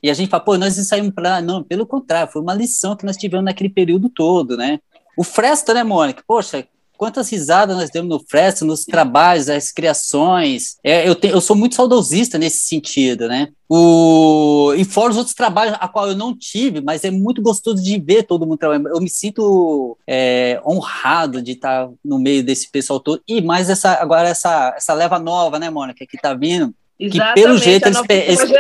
e 0.02 0.10
a 0.10 0.14
gente 0.14 0.30
fala, 0.30 0.44
pô, 0.44 0.56
nós 0.56 0.78
ensaiamos 0.78 1.12
para... 1.12 1.40
Não, 1.40 1.62
pelo 1.62 1.86
contrário, 1.86 2.32
foi 2.32 2.40
uma 2.40 2.54
lição 2.54 2.96
que 2.96 3.04
nós 3.04 3.16
tivemos 3.16 3.44
naquele 3.44 3.68
período 3.68 4.08
todo, 4.08 4.56
né? 4.56 4.78
O 5.16 5.24
Fresta, 5.24 5.74
né, 5.74 5.82
Mônica? 5.82 6.22
Poxa, 6.26 6.64
quantas 6.98 7.30
risadas 7.30 7.76
nós 7.76 7.90
demos 7.90 8.10
no 8.10 8.24
Fresta, 8.28 8.64
nos 8.64 8.84
trabalhos, 8.84 9.48
as 9.48 9.70
criações. 9.70 10.76
É, 10.82 11.08
eu, 11.08 11.14
te, 11.14 11.28
eu 11.28 11.40
sou 11.40 11.54
muito 11.54 11.76
saudosista 11.76 12.36
nesse 12.36 12.66
sentido, 12.66 13.28
né? 13.28 13.48
O, 13.68 14.72
e 14.76 14.84
fora 14.84 15.10
os 15.10 15.16
outros 15.16 15.34
trabalhos 15.34 15.76
a 15.78 15.86
qual 15.86 16.08
eu 16.08 16.16
não 16.16 16.36
tive, 16.36 16.80
mas 16.80 17.04
é 17.04 17.10
muito 17.10 17.40
gostoso 17.40 17.82
de 17.82 18.00
ver 18.00 18.24
todo 18.24 18.46
mundo 18.46 18.58
trabalhando. 18.58 18.88
Eu 18.88 19.00
me 19.00 19.08
sinto 19.08 19.96
é, 20.06 20.60
honrado 20.66 21.40
de 21.40 21.52
estar 21.52 21.88
no 22.04 22.18
meio 22.18 22.42
desse 22.42 22.68
pessoal 22.70 22.98
todo. 22.98 23.22
E 23.28 23.40
mais 23.40 23.70
essa 23.70 23.92
agora 23.92 24.28
essa, 24.28 24.74
essa 24.76 24.92
leva 24.92 25.18
nova, 25.18 25.58
né, 25.58 25.70
Mônica, 25.70 26.04
que 26.04 26.16
está 26.16 26.34
vindo 26.34 26.74
Exatamente, 27.00 27.34
que 27.34 27.42
pelo 27.42 27.58
jeito 27.58 27.86
eles, 27.86 28.02
eles 28.10 28.52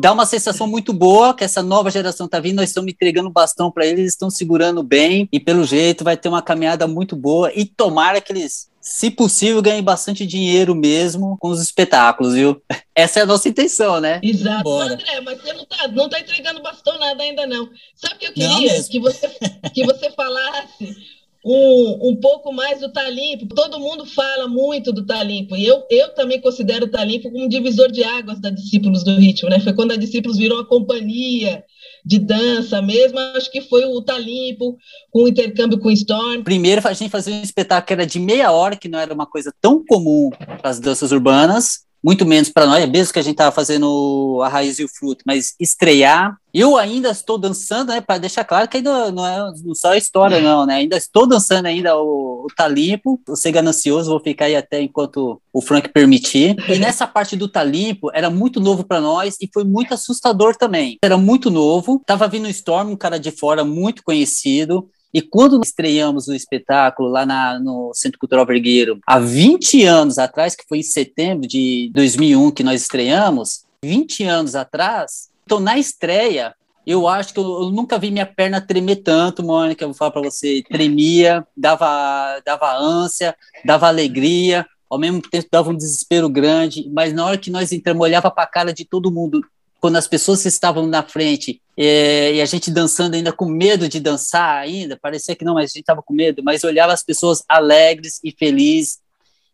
dá 0.00 0.12
uma 0.12 0.24
sensação 0.24 0.66
muito 0.66 0.94
boa 0.94 1.34
que 1.34 1.44
essa 1.44 1.62
nova 1.62 1.90
geração 1.90 2.24
está 2.24 2.40
vindo, 2.40 2.56
nós 2.56 2.70
estamos 2.70 2.90
entregando 2.90 3.28
bastão 3.28 3.70
para 3.70 3.84
eles, 3.84 4.00
eles 4.00 4.12
estão 4.14 4.30
segurando 4.30 4.82
bem 4.82 5.28
e 5.30 5.38
pelo 5.38 5.62
jeito 5.64 6.02
vai 6.02 6.16
ter 6.16 6.30
uma 6.30 6.40
caminhada 6.40 6.86
muito 6.88 7.14
boa 7.14 7.52
e 7.54 7.66
tomara 7.66 8.18
que 8.18 8.32
eles, 8.32 8.70
se 8.80 9.10
possível, 9.10 9.60
ganhem 9.60 9.82
bastante 9.82 10.24
dinheiro 10.24 10.74
mesmo 10.74 11.36
com 11.38 11.48
os 11.48 11.60
espetáculos, 11.60 12.32
viu? 12.32 12.62
Essa 12.94 13.20
é 13.20 13.22
a 13.22 13.26
nossa 13.26 13.48
intenção, 13.48 14.00
né? 14.00 14.20
Exato, 14.22 14.64
Bora. 14.64 14.94
André, 14.94 15.20
mas 15.20 15.40
você 15.40 15.52
não 15.52 15.62
está 15.62 15.88
não 15.88 16.08
tá 16.08 16.18
entregando 16.18 16.62
bastão 16.62 16.98
nada 16.98 17.22
ainda 17.22 17.46
não. 17.46 17.68
Sabe 17.94 18.14
o 18.14 18.18
que 18.18 18.26
eu 18.26 18.32
queria? 18.32 18.82
Que 18.84 18.98
você, 18.98 19.28
que 19.74 19.84
você 19.84 20.10
falasse 20.12 20.96
um, 21.44 22.10
um 22.10 22.16
pouco 22.16 22.52
mais 22.52 22.80
do 22.80 22.92
Talimpo. 22.92 23.46
Todo 23.54 23.80
mundo 23.80 24.04
fala 24.04 24.46
muito 24.46 24.92
do 24.92 25.06
Talimpo, 25.06 25.56
e 25.56 25.66
eu, 25.66 25.84
eu 25.90 26.14
também 26.14 26.40
considero 26.40 26.86
o 26.86 26.90
Talimpo 26.90 27.30
como 27.30 27.44
um 27.44 27.48
divisor 27.48 27.90
de 27.90 28.04
águas 28.04 28.40
da 28.40 28.50
Discípulos 28.50 29.02
do 29.02 29.16
Ritmo, 29.16 29.48
né? 29.48 29.60
Foi 29.60 29.72
quando 29.72 29.92
a 29.92 29.96
Discípulos 29.96 30.36
virou 30.36 30.60
a 30.60 30.66
companhia 30.66 31.64
de 32.04 32.18
dança 32.18 32.80
mesmo, 32.80 33.18
acho 33.18 33.50
que 33.50 33.60
foi 33.60 33.84
o 33.84 34.02
Talimpo, 34.02 34.76
com 35.10 35.24
o 35.24 35.28
intercâmbio 35.28 35.78
com 35.78 35.88
o 35.88 35.92
Storm. 35.92 36.42
Primeiro, 36.42 36.86
a 36.86 36.92
gente 36.92 37.10
fazia 37.10 37.34
um 37.34 37.42
espetáculo 37.42 37.86
que 37.86 37.92
era 37.92 38.06
de 38.06 38.18
meia 38.18 38.52
hora, 38.52 38.76
que 38.76 38.88
não 38.88 38.98
era 38.98 39.12
uma 39.12 39.26
coisa 39.26 39.52
tão 39.60 39.84
comum 39.84 40.30
para 40.30 40.70
as 40.70 40.80
danças 40.80 41.12
urbanas, 41.12 41.80
muito 42.02 42.24
menos 42.24 42.48
para 42.48 42.66
nós, 42.66 42.82
é 42.82 42.86
mesmo 42.86 43.12
que 43.12 43.18
a 43.18 43.22
gente 43.22 43.34
estava 43.34 43.52
fazendo 43.52 44.40
a 44.42 44.48
raiz 44.48 44.78
e 44.78 44.84
o 44.84 44.88
fruto, 44.88 45.22
mas 45.26 45.54
estrear. 45.60 46.36
Eu 46.52 46.76
ainda 46.76 47.10
estou 47.10 47.38
dançando, 47.38 47.92
né, 47.92 48.00
para 48.00 48.18
deixar 48.18 48.42
claro 48.44 48.66
que 48.66 48.78
ainda 48.78 49.12
não 49.12 49.24
é 49.24 49.52
só 49.74 49.92
a 49.92 49.96
história, 49.96 50.40
não, 50.40 50.66
né? 50.66 50.76
Ainda 50.76 50.96
estou 50.96 51.24
dançando 51.24 51.66
ainda 51.66 51.96
o, 51.96 52.44
o 52.44 52.46
Talimpo, 52.56 53.20
o 53.28 53.36
Ser 53.36 53.52
Ganancioso, 53.52 54.10
vou 54.10 54.18
ficar 54.18 54.46
aí 54.46 54.56
até 54.56 54.80
enquanto 54.80 55.40
o 55.52 55.62
Frank 55.62 55.88
permitir. 55.90 56.56
E 56.68 56.78
nessa 56.80 57.06
parte 57.06 57.36
do 57.36 57.46
Talimpo, 57.46 58.10
era 58.12 58.28
muito 58.28 58.58
novo 58.58 58.82
para 58.82 59.00
nós 59.00 59.36
e 59.40 59.48
foi 59.52 59.62
muito 59.62 59.94
assustador 59.94 60.56
também. 60.56 60.98
Era 61.04 61.16
muito 61.16 61.50
novo, 61.50 62.02
tava 62.04 62.26
vindo 62.26 62.46
o 62.46 62.50
Storm, 62.50 62.90
um 62.90 62.96
cara 62.96 63.18
de 63.18 63.30
fora 63.30 63.64
muito 63.64 64.02
conhecido, 64.02 64.88
e 65.12 65.20
quando 65.20 65.60
estreamos 65.62 66.28
o 66.28 66.34
espetáculo 66.34 67.08
lá 67.08 67.26
na, 67.26 67.58
no 67.58 67.92
Centro 67.94 68.18
Cultural 68.18 68.46
Vergueiro, 68.46 68.98
há 69.06 69.18
20 69.18 69.84
anos 69.84 70.18
atrás, 70.18 70.54
que 70.54 70.64
foi 70.68 70.78
em 70.78 70.82
setembro 70.82 71.48
de 71.48 71.90
2001 71.92 72.50
que 72.52 72.62
nós 72.62 72.82
estreamos, 72.82 73.64
20 73.82 74.24
anos 74.24 74.54
atrás, 74.54 75.30
então 75.44 75.58
na 75.58 75.78
estreia, 75.78 76.54
eu 76.86 77.08
acho 77.08 77.34
que 77.34 77.40
eu, 77.40 77.44
eu 77.44 77.70
nunca 77.70 77.98
vi 77.98 78.10
minha 78.10 78.26
perna 78.26 78.60
tremer 78.60 78.96
tanto, 78.96 79.42
Mônica, 79.42 79.84
eu 79.84 79.88
vou 79.88 79.96
falar 79.96 80.12
para 80.12 80.22
você, 80.22 80.62
tremia, 80.68 81.46
dava, 81.56 82.40
dava 82.44 82.76
ânsia, 82.76 83.34
dava 83.64 83.88
alegria, 83.88 84.66
ao 84.88 84.98
mesmo 84.98 85.20
tempo 85.22 85.48
dava 85.50 85.70
um 85.70 85.76
desespero 85.76 86.28
grande, 86.28 86.88
mas 86.92 87.12
na 87.12 87.24
hora 87.24 87.38
que 87.38 87.50
nós 87.50 87.72
entramos, 87.72 88.02
olhava 88.02 88.30
para 88.30 88.44
a 88.44 88.46
cara 88.46 88.72
de 88.72 88.84
todo 88.84 89.10
mundo, 89.10 89.40
quando 89.80 89.96
as 89.96 90.06
pessoas 90.06 90.44
estavam 90.44 90.86
na 90.86 91.02
frente, 91.02 91.60
e, 91.82 92.34
e, 92.34 92.42
a 92.42 92.44
gente 92.44 92.70
dançando 92.70 93.14
ainda 93.14 93.32
com 93.32 93.46
medo 93.46 93.88
de 93.88 93.98
dançar 93.98 94.58
ainda, 94.58 94.98
parecia 95.00 95.34
que 95.34 95.46
não, 95.46 95.54
mas 95.54 95.70
a 95.70 95.72
gente 95.72 95.80
estava 95.80 96.02
com 96.02 96.12
medo, 96.12 96.42
mas 96.44 96.62
olhava 96.62 96.92
as 96.92 97.02
pessoas 97.02 97.42
alegres 97.48 98.20
e 98.22 98.30
felizes 98.30 98.98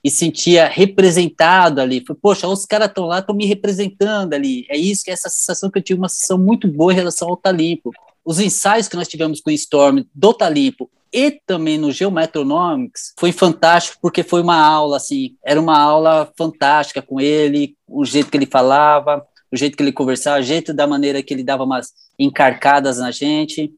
e 0.02 0.10
sentia 0.10 0.66
representado 0.66 1.80
ali. 1.80 2.02
Foi, 2.04 2.16
poxa, 2.16 2.48
os 2.48 2.66
caras 2.66 2.88
estão 2.88 3.04
lá, 3.04 3.20
estão 3.20 3.32
me 3.32 3.46
representando 3.46 4.34
ali. 4.34 4.66
É 4.68 4.76
isso 4.76 5.04
que 5.04 5.10
é 5.12 5.14
essa 5.14 5.28
sensação 5.28 5.70
que 5.70 5.78
eu 5.78 5.82
tive 5.82 6.00
uma 6.00 6.08
sensação 6.08 6.36
muito 6.36 6.66
boa 6.66 6.92
em 6.92 6.96
relação 6.96 7.28
ao 7.28 7.36
Talimpo. 7.36 7.92
Os 8.24 8.40
ensaios 8.40 8.88
que 8.88 8.96
nós 8.96 9.06
tivemos 9.06 9.40
com 9.40 9.50
o 9.50 9.52
Storm 9.52 10.02
do 10.12 10.34
Talimpo 10.34 10.90
e 11.12 11.30
também 11.30 11.78
no 11.78 11.92
Geometronomics 11.92 13.14
foi 13.16 13.30
fantástico 13.30 13.98
porque 14.02 14.24
foi 14.24 14.42
uma 14.42 14.60
aula 14.60 14.96
assim, 14.96 15.36
era 15.44 15.60
uma 15.60 15.78
aula 15.78 16.28
fantástica 16.36 17.00
com 17.00 17.20
ele, 17.20 17.76
o 17.86 18.04
jeito 18.04 18.32
que 18.32 18.36
ele 18.36 18.46
falava, 18.46 19.24
jeito 19.56 19.76
que 19.76 19.82
ele 19.82 19.92
conversava, 19.92 20.40
o 20.40 20.42
jeito 20.42 20.72
da 20.72 20.86
maneira 20.86 21.22
que 21.22 21.32
ele 21.32 21.44
dava 21.44 21.64
umas 21.64 21.92
encarcadas 22.18 22.98
na 22.98 23.10
gente. 23.10 23.72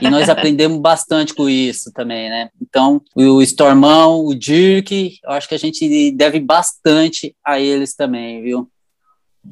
E 0.00 0.10
nós 0.10 0.28
aprendemos 0.30 0.80
bastante 0.80 1.34
com 1.34 1.48
isso 1.48 1.92
também, 1.92 2.28
né? 2.28 2.50
Então, 2.60 3.02
o 3.14 3.42
Stormão, 3.42 4.24
o 4.24 4.34
Dirk, 4.34 5.18
eu 5.24 5.30
acho 5.30 5.48
que 5.48 5.54
a 5.54 5.58
gente 5.58 6.10
deve 6.12 6.40
bastante 6.40 7.34
a 7.44 7.58
eles 7.60 7.94
também, 7.94 8.42
viu? 8.42 8.70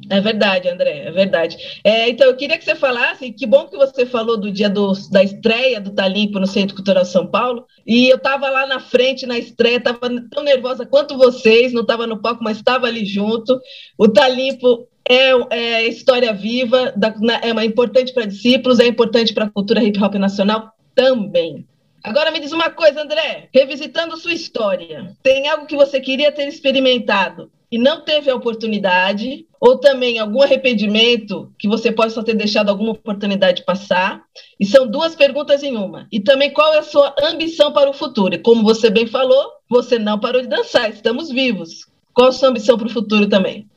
É 0.09 0.21
verdade, 0.21 0.69
André, 0.69 1.05
é 1.05 1.11
verdade. 1.11 1.57
É, 1.83 2.09
então, 2.09 2.27
eu 2.27 2.35
queria 2.35 2.57
que 2.57 2.65
você 2.65 2.75
falasse, 2.75 3.31
que 3.31 3.47
bom 3.47 3.67
que 3.67 3.77
você 3.77 4.05
falou 4.05 4.37
do 4.37 4.51
dia 4.51 4.69
do, 4.69 4.93
da 5.11 5.23
estreia 5.23 5.81
do 5.81 5.91
Talimpo 5.91 6.39
no 6.39 6.45
Centro 6.45 6.75
Cultural 6.75 7.03
São 7.03 7.25
Paulo, 7.25 7.65
e 7.85 8.07
eu 8.07 8.17
estava 8.17 8.49
lá 8.49 8.67
na 8.67 8.79
frente, 8.79 9.25
na 9.25 9.39
estreia, 9.39 9.77
estava 9.77 10.09
tão 10.29 10.43
nervosa 10.43 10.85
quanto 10.85 11.17
vocês, 11.17 11.73
não 11.73 11.81
estava 11.81 12.05
no 12.05 12.21
palco, 12.21 12.43
mas 12.43 12.57
estava 12.57 12.85
ali 12.85 13.05
junto. 13.05 13.59
O 13.97 14.07
Talimpo 14.07 14.87
é, 15.09 15.31
é 15.51 15.87
história 15.87 16.33
viva, 16.33 16.93
da, 16.95 17.13
é 17.41 17.51
uma, 17.51 17.65
importante 17.65 18.13
para 18.13 18.25
discípulos, 18.25 18.79
é 18.79 18.87
importante 18.87 19.33
para 19.33 19.45
a 19.45 19.49
cultura 19.49 19.83
hip 19.83 20.01
hop 20.01 20.15
nacional 20.15 20.71
também. 20.93 21.65
Agora 22.03 22.31
me 22.31 22.39
diz 22.39 22.51
uma 22.51 22.69
coisa, 22.69 23.01
André, 23.01 23.49
revisitando 23.53 24.17
sua 24.17 24.33
história, 24.33 25.15
tem 25.21 25.47
algo 25.47 25.65
que 25.65 25.75
você 25.75 25.99
queria 25.99 26.31
ter 26.31 26.47
experimentado 26.47 27.51
e 27.71 27.77
não 27.77 28.01
teve 28.01 28.29
a 28.29 28.35
oportunidade, 28.35 29.45
ou 29.59 29.77
também 29.77 30.19
algum 30.19 30.41
arrependimento 30.41 31.51
que 31.59 31.67
você 31.67 31.91
possa 31.91 32.23
ter 32.23 32.33
deixado 32.33 32.69
alguma 32.69 32.91
oportunidade 32.91 33.65
passar? 33.65 34.23
E 34.57 34.65
são 34.65 34.87
duas 34.87 35.15
perguntas 35.15 35.63
em 35.63 35.75
uma. 35.75 36.07
E 36.09 36.19
também 36.19 36.51
qual 36.51 36.73
é 36.73 36.77
a 36.77 36.83
sua 36.83 37.13
ambição 37.21 37.73
para 37.73 37.89
o 37.89 37.93
futuro? 37.93 38.35
E 38.35 38.39
como 38.39 38.63
você 38.63 38.89
bem 38.89 39.05
falou, 39.05 39.51
você 39.69 39.99
não 39.99 40.17
parou 40.17 40.41
de 40.41 40.47
dançar, 40.47 40.89
estamos 40.89 41.29
vivos. 41.29 41.85
Qual 42.13 42.29
a 42.29 42.31
sua 42.31 42.49
ambição 42.49 42.77
para 42.77 42.87
o 42.87 42.91
futuro 42.91 43.27
também? 43.27 43.67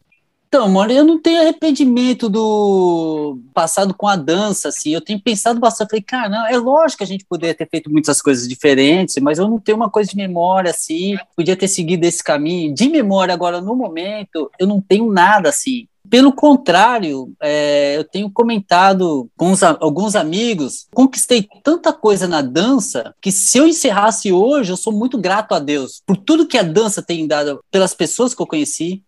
Então, 0.52 0.68
mano, 0.68 0.92
eu 0.92 1.04
não 1.04 1.16
tenho 1.16 1.40
arrependimento 1.40 2.28
do 2.28 3.38
passado 3.54 3.94
com 3.94 4.08
a 4.08 4.16
dança, 4.16 4.68
assim. 4.68 4.92
Eu 4.92 5.00
tenho 5.00 5.22
pensado 5.22 5.60
bastante. 5.60 5.90
Falei, 5.90 6.02
cara, 6.02 6.28
não, 6.28 6.44
é 6.44 6.58
lógico 6.58 6.98
que 6.98 7.04
a 7.04 7.06
gente 7.06 7.24
poderia 7.24 7.54
ter 7.54 7.68
feito 7.70 7.88
muitas 7.88 8.20
coisas 8.20 8.48
diferentes, 8.48 9.14
mas 9.22 9.38
eu 9.38 9.48
não 9.48 9.60
tenho 9.60 9.76
uma 9.76 9.88
coisa 9.88 10.10
de 10.10 10.16
memória, 10.16 10.72
assim. 10.72 11.16
Podia 11.36 11.54
ter 11.54 11.68
seguido 11.68 12.04
esse 12.04 12.24
caminho. 12.24 12.74
De 12.74 12.88
memória, 12.88 13.32
agora, 13.32 13.60
no 13.60 13.76
momento, 13.76 14.50
eu 14.58 14.66
não 14.66 14.80
tenho 14.80 15.12
nada, 15.12 15.50
assim. 15.50 15.86
Pelo 16.10 16.32
contrário, 16.32 17.32
é, 17.40 17.96
eu 17.96 18.02
tenho 18.02 18.28
comentado 18.28 19.30
com 19.36 19.52
os, 19.52 19.62
alguns 19.62 20.16
amigos, 20.16 20.88
conquistei 20.92 21.46
tanta 21.62 21.92
coisa 21.92 22.26
na 22.26 22.42
dança 22.42 23.14
que 23.22 23.30
se 23.30 23.56
eu 23.56 23.68
encerrasse 23.68 24.32
hoje, 24.32 24.72
eu 24.72 24.76
sou 24.76 24.92
muito 24.92 25.16
grato 25.16 25.54
a 25.54 25.60
Deus 25.60 26.02
por 26.04 26.16
tudo 26.16 26.48
que 26.48 26.58
a 26.58 26.64
dança 26.64 27.00
tem 27.00 27.28
dado, 27.28 27.62
pelas 27.70 27.94
pessoas 27.94 28.34
que 28.34 28.42
eu 28.42 28.46
conheci, 28.46 29.04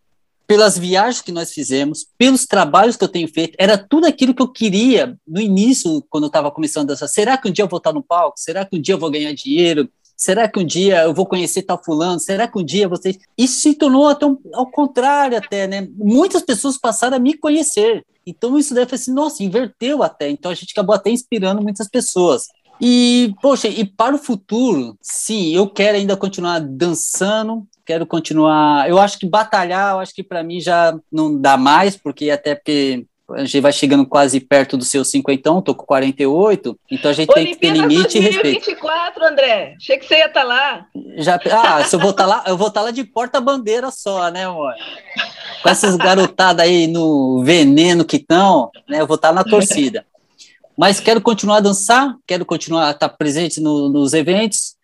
pelas 0.52 0.76
viagens 0.76 1.22
que 1.22 1.32
nós 1.32 1.50
fizemos, 1.50 2.06
pelos 2.18 2.44
trabalhos 2.44 2.94
que 2.94 3.02
eu 3.02 3.08
tenho 3.08 3.26
feito, 3.26 3.54
era 3.58 3.78
tudo 3.78 4.06
aquilo 4.06 4.34
que 4.34 4.42
eu 4.42 4.48
queria 4.48 5.16
no 5.26 5.40
início, 5.40 6.04
quando 6.10 6.24
eu 6.24 6.26
estava 6.26 6.50
começando 6.50 6.90
a 6.90 6.92
dançar. 6.92 7.08
Será 7.08 7.38
que 7.38 7.48
um 7.48 7.50
dia 7.50 7.64
eu 7.64 7.68
vou 7.68 7.78
estar 7.78 7.90
no 7.90 8.02
palco? 8.02 8.34
Será 8.38 8.62
que 8.62 8.76
um 8.76 8.78
dia 8.78 8.94
eu 8.94 8.98
vou 8.98 9.10
ganhar 9.10 9.32
dinheiro? 9.32 9.88
Será 10.14 10.46
que 10.46 10.60
um 10.60 10.64
dia 10.66 11.04
eu 11.04 11.14
vou 11.14 11.24
conhecer 11.24 11.62
tal 11.62 11.82
fulano? 11.82 12.20
Será 12.20 12.46
que 12.46 12.58
um 12.58 12.62
dia 12.62 12.86
vocês... 12.86 13.16
Isso 13.36 13.62
se 13.62 13.72
tornou 13.72 14.06
até 14.06 14.26
um, 14.26 14.36
ao 14.52 14.70
contrário 14.70 15.38
até, 15.38 15.66
né? 15.66 15.88
Muitas 15.96 16.42
pessoas 16.42 16.76
passaram 16.76 17.16
a 17.16 17.18
me 17.18 17.32
conhecer. 17.32 18.04
Então 18.26 18.58
isso 18.58 18.74
deve 18.74 18.90
ser 18.90 18.96
assim, 18.96 19.14
nossa, 19.14 19.42
inverteu 19.42 20.02
até. 20.02 20.28
Então 20.28 20.50
a 20.50 20.54
gente 20.54 20.72
acabou 20.72 20.94
até 20.94 21.08
inspirando 21.08 21.62
muitas 21.62 21.88
pessoas. 21.88 22.48
E, 22.84 23.32
poxa, 23.40 23.68
e 23.68 23.84
para 23.84 24.16
o 24.16 24.18
futuro, 24.18 24.98
sim, 25.00 25.54
eu 25.54 25.68
quero 25.68 25.96
ainda 25.96 26.16
continuar 26.16 26.58
dançando, 26.58 27.64
quero 27.86 28.04
continuar. 28.04 28.90
Eu 28.90 28.98
acho 28.98 29.20
que 29.20 29.26
batalhar, 29.28 29.92
eu 29.92 30.00
acho 30.00 30.12
que 30.12 30.24
para 30.24 30.42
mim 30.42 30.60
já 30.60 30.92
não 31.10 31.40
dá 31.40 31.56
mais, 31.56 31.96
porque 31.96 32.28
até 32.28 32.56
porque 32.56 33.06
a 33.30 33.44
gente 33.44 33.60
vai 33.60 33.72
chegando 33.72 34.04
quase 34.04 34.40
perto 34.40 34.76
do 34.76 34.84
seu 34.84 35.04
cinquentão, 35.04 35.62
tô 35.62 35.76
com 35.76 35.86
48, 35.86 36.76
então 36.90 37.08
a 37.08 37.14
gente 37.14 37.30
Olimpíadas 37.30 37.54
tem 37.54 37.54
que 37.54 37.60
ter 37.60 37.70
limite 37.70 38.18
2024, 38.18 38.18
e 38.18 38.20
respeito. 38.20 38.64
2024, 38.64 39.24
André, 39.26 39.74
achei 39.76 39.98
que 39.98 40.04
você 40.04 40.14
ia 40.16 40.26
estar 40.26 40.40
tá 40.40 40.46
lá. 40.46 40.86
Já, 41.18 41.40
ah, 41.52 41.84
se 41.84 41.94
eu 41.94 42.00
vou 42.00 42.10
estar 42.10 42.24
tá 42.24 42.28
lá, 42.28 42.44
eu 42.48 42.56
vou 42.56 42.66
estar 42.66 42.80
tá 42.80 42.86
lá 42.86 42.90
de 42.90 43.04
porta-bandeira 43.04 43.92
só, 43.92 44.28
né, 44.28 44.46
amor? 44.46 44.74
Com 45.62 45.68
essas 45.68 45.94
garotadas 45.94 46.66
aí 46.66 46.88
no 46.88 47.44
veneno 47.44 48.04
que 48.04 48.16
estão, 48.16 48.72
né, 48.88 49.00
eu 49.00 49.06
vou 49.06 49.14
estar 49.14 49.32
na 49.32 49.44
torcida. 49.44 50.04
Mas 50.76 51.00
quero 51.00 51.20
continuar 51.20 51.58
a 51.58 51.60
dançar, 51.60 52.16
quero 52.26 52.44
continuar 52.44 52.88
a 52.88 52.90
estar 52.92 53.08
presente 53.10 53.60
no, 53.60 53.88
nos 53.88 54.12
eventos, 54.12 54.76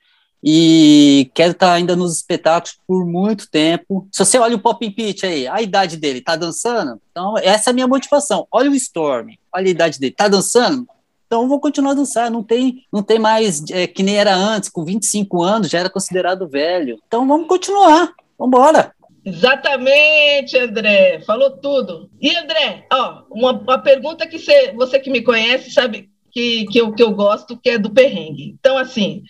e 0.42 1.30
quero 1.34 1.52
estar 1.52 1.72
ainda 1.72 1.96
nos 1.96 2.16
espetáculos 2.16 2.78
por 2.86 3.04
muito 3.04 3.50
tempo. 3.50 4.06
Se 4.12 4.24
você 4.24 4.38
olha 4.38 4.56
o 4.56 4.60
Pop 4.60 4.88
Pitch 4.90 5.24
aí, 5.24 5.48
a 5.48 5.60
idade 5.60 5.96
dele, 5.96 6.20
tá 6.20 6.36
dançando? 6.36 7.00
Então, 7.10 7.36
essa 7.38 7.70
é 7.70 7.72
a 7.72 7.74
minha 7.74 7.88
motivação. 7.88 8.46
Olha 8.50 8.70
o 8.70 8.74
Storm, 8.74 9.30
olha 9.52 9.66
a 9.66 9.70
idade 9.70 9.98
dele, 9.98 10.14
tá 10.16 10.28
dançando? 10.28 10.86
Então, 11.26 11.42
eu 11.42 11.48
vou 11.48 11.60
continuar 11.60 11.92
a 11.92 11.94
dançar. 11.94 12.30
Não 12.30 12.42
tem, 12.42 12.84
não 12.92 13.02
tem 13.02 13.18
mais 13.18 13.62
é, 13.70 13.86
que 13.86 14.02
nem 14.02 14.16
era 14.16 14.34
antes, 14.34 14.70
com 14.70 14.84
25 14.84 15.42
anos 15.42 15.68
já 15.68 15.80
era 15.80 15.90
considerado 15.90 16.48
velho. 16.48 16.98
Então, 17.06 17.26
vamos 17.26 17.48
continuar. 17.48 18.12
Vamos 18.38 18.56
embora. 18.56 18.94
Exatamente, 19.28 20.56
André. 20.56 21.20
Falou 21.20 21.50
tudo. 21.50 22.10
E, 22.20 22.34
André, 22.34 22.86
ó, 22.92 23.22
uma, 23.30 23.52
uma 23.52 23.78
pergunta 23.78 24.26
que 24.26 24.38
você, 24.38 24.72
você 24.72 24.98
que 24.98 25.10
me 25.10 25.22
conhece 25.22 25.70
sabe 25.70 26.08
que, 26.30 26.66
que, 26.66 26.78
eu, 26.80 26.92
que 26.92 27.02
eu 27.02 27.12
gosto, 27.12 27.58
que 27.58 27.70
é 27.70 27.78
do 27.78 27.90
perrengue. 27.90 28.56
Então, 28.58 28.78
assim, 28.78 29.22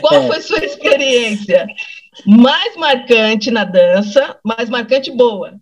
qual 0.00 0.22
foi 0.28 0.40
sua 0.40 0.64
experiência 0.64 1.66
mais 2.26 2.76
marcante 2.76 3.50
na 3.50 3.64
dança, 3.64 4.38
mais 4.44 4.70
marcante 4.70 5.10
boa? 5.10 5.54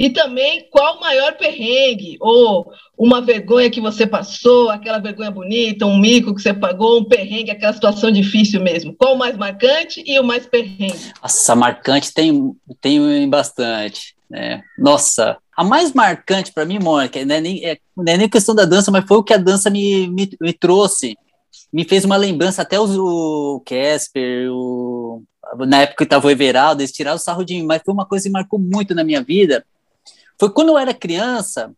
E 0.00 0.08
também 0.08 0.66
qual 0.70 0.96
o 0.96 1.00
maior 1.00 1.36
perrengue, 1.36 2.16
ou 2.22 2.72
uma 2.96 3.20
vergonha 3.20 3.68
que 3.68 3.82
você 3.82 4.06
passou, 4.06 4.70
aquela 4.70 4.98
vergonha 4.98 5.30
bonita, 5.30 5.84
um 5.84 5.98
mico 5.98 6.34
que 6.34 6.40
você 6.40 6.54
pagou, 6.54 7.00
um 7.00 7.04
perrengue, 7.04 7.50
aquela 7.50 7.74
situação 7.74 8.10
difícil 8.10 8.62
mesmo. 8.62 8.94
Qual 8.96 9.14
o 9.14 9.18
mais 9.18 9.36
marcante 9.36 10.02
e 10.06 10.18
o 10.18 10.24
mais 10.24 10.46
perrengue? 10.46 11.12
Nossa, 11.22 11.54
marcante 11.54 12.14
tem, 12.14 12.50
tem 12.80 13.28
bastante. 13.28 14.14
Né? 14.30 14.62
Nossa, 14.78 15.36
a 15.54 15.62
mais 15.62 15.92
marcante 15.92 16.50
para 16.50 16.64
mim, 16.64 16.78
Mônica, 16.78 17.22
não 17.26 17.34
é, 17.34 17.40
nem, 17.42 17.62
é, 17.62 17.76
não 17.94 18.10
é 18.10 18.16
nem 18.16 18.26
questão 18.26 18.54
da 18.54 18.64
dança, 18.64 18.90
mas 18.90 19.04
foi 19.06 19.18
o 19.18 19.22
que 19.22 19.34
a 19.34 19.36
dança 19.36 19.68
me, 19.68 20.08
me, 20.08 20.30
me 20.40 20.54
trouxe. 20.54 21.14
Me 21.70 21.84
fez 21.84 22.06
uma 22.06 22.16
lembrança, 22.16 22.62
até 22.62 22.80
o 22.80 23.62
Casper, 23.66 24.50
o, 24.50 25.22
na 25.58 25.82
época 25.82 25.98
que 25.98 26.04
estava 26.04 26.26
o 26.26 26.30
Everaldo, 26.30 26.80
eles 26.80 26.90
tiraram 26.90 27.16
o 27.16 27.20
sarro 27.20 27.44
de 27.44 27.52
mim, 27.56 27.66
mas 27.66 27.82
foi 27.84 27.92
uma 27.92 28.06
coisa 28.06 28.24
que 28.24 28.32
marcou 28.32 28.58
muito 28.58 28.94
na 28.94 29.04
minha 29.04 29.22
vida. 29.22 29.62
Foi 30.40 30.48
quando 30.48 30.70
eu 30.70 30.78
era 30.78 30.94
criança, 30.94 31.70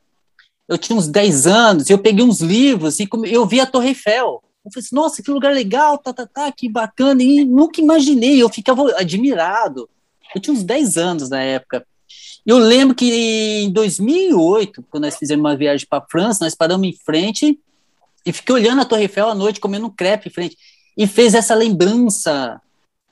eu 0.68 0.78
tinha 0.78 0.96
uns 0.96 1.08
10 1.08 1.48
anos, 1.48 1.90
eu 1.90 1.98
peguei 1.98 2.24
uns 2.24 2.40
livros 2.40 3.00
e 3.00 3.08
eu 3.24 3.44
vi 3.44 3.58
a 3.60 3.66
Torre 3.66 3.88
Eiffel. 3.88 4.40
Eu 4.64 4.70
falei 4.70 4.86
assim, 4.86 4.94
nossa, 4.94 5.20
que 5.20 5.32
lugar 5.32 5.52
legal, 5.52 5.98
tá, 5.98 6.12
tá, 6.12 6.24
tá, 6.24 6.52
que 6.52 6.68
bacana, 6.68 7.20
e 7.20 7.44
nunca 7.44 7.80
imaginei, 7.80 8.40
eu 8.40 8.48
ficava 8.48 8.88
admirado. 8.96 9.90
Eu 10.32 10.40
tinha 10.40 10.54
uns 10.54 10.62
10 10.62 10.96
anos 10.96 11.28
na 11.28 11.42
época. 11.42 11.84
Eu 12.46 12.56
lembro 12.56 12.94
que 12.94 13.64
em 13.64 13.72
2008, 13.72 14.84
quando 14.88 15.02
nós 15.02 15.16
fizemos 15.16 15.44
uma 15.44 15.56
viagem 15.56 15.84
para 15.90 15.98
a 15.98 16.06
França, 16.08 16.44
nós 16.44 16.54
paramos 16.54 16.86
em 16.86 16.96
frente 17.04 17.58
e 18.24 18.32
fiquei 18.32 18.54
olhando 18.54 18.82
a 18.82 18.84
Torre 18.84 19.02
Eiffel 19.02 19.28
à 19.28 19.34
noite, 19.34 19.58
comendo 19.58 19.86
um 19.86 19.90
crepe 19.90 20.28
em 20.28 20.32
frente, 20.32 20.56
e 20.96 21.08
fez 21.08 21.34
essa 21.34 21.56
lembrança 21.56 22.62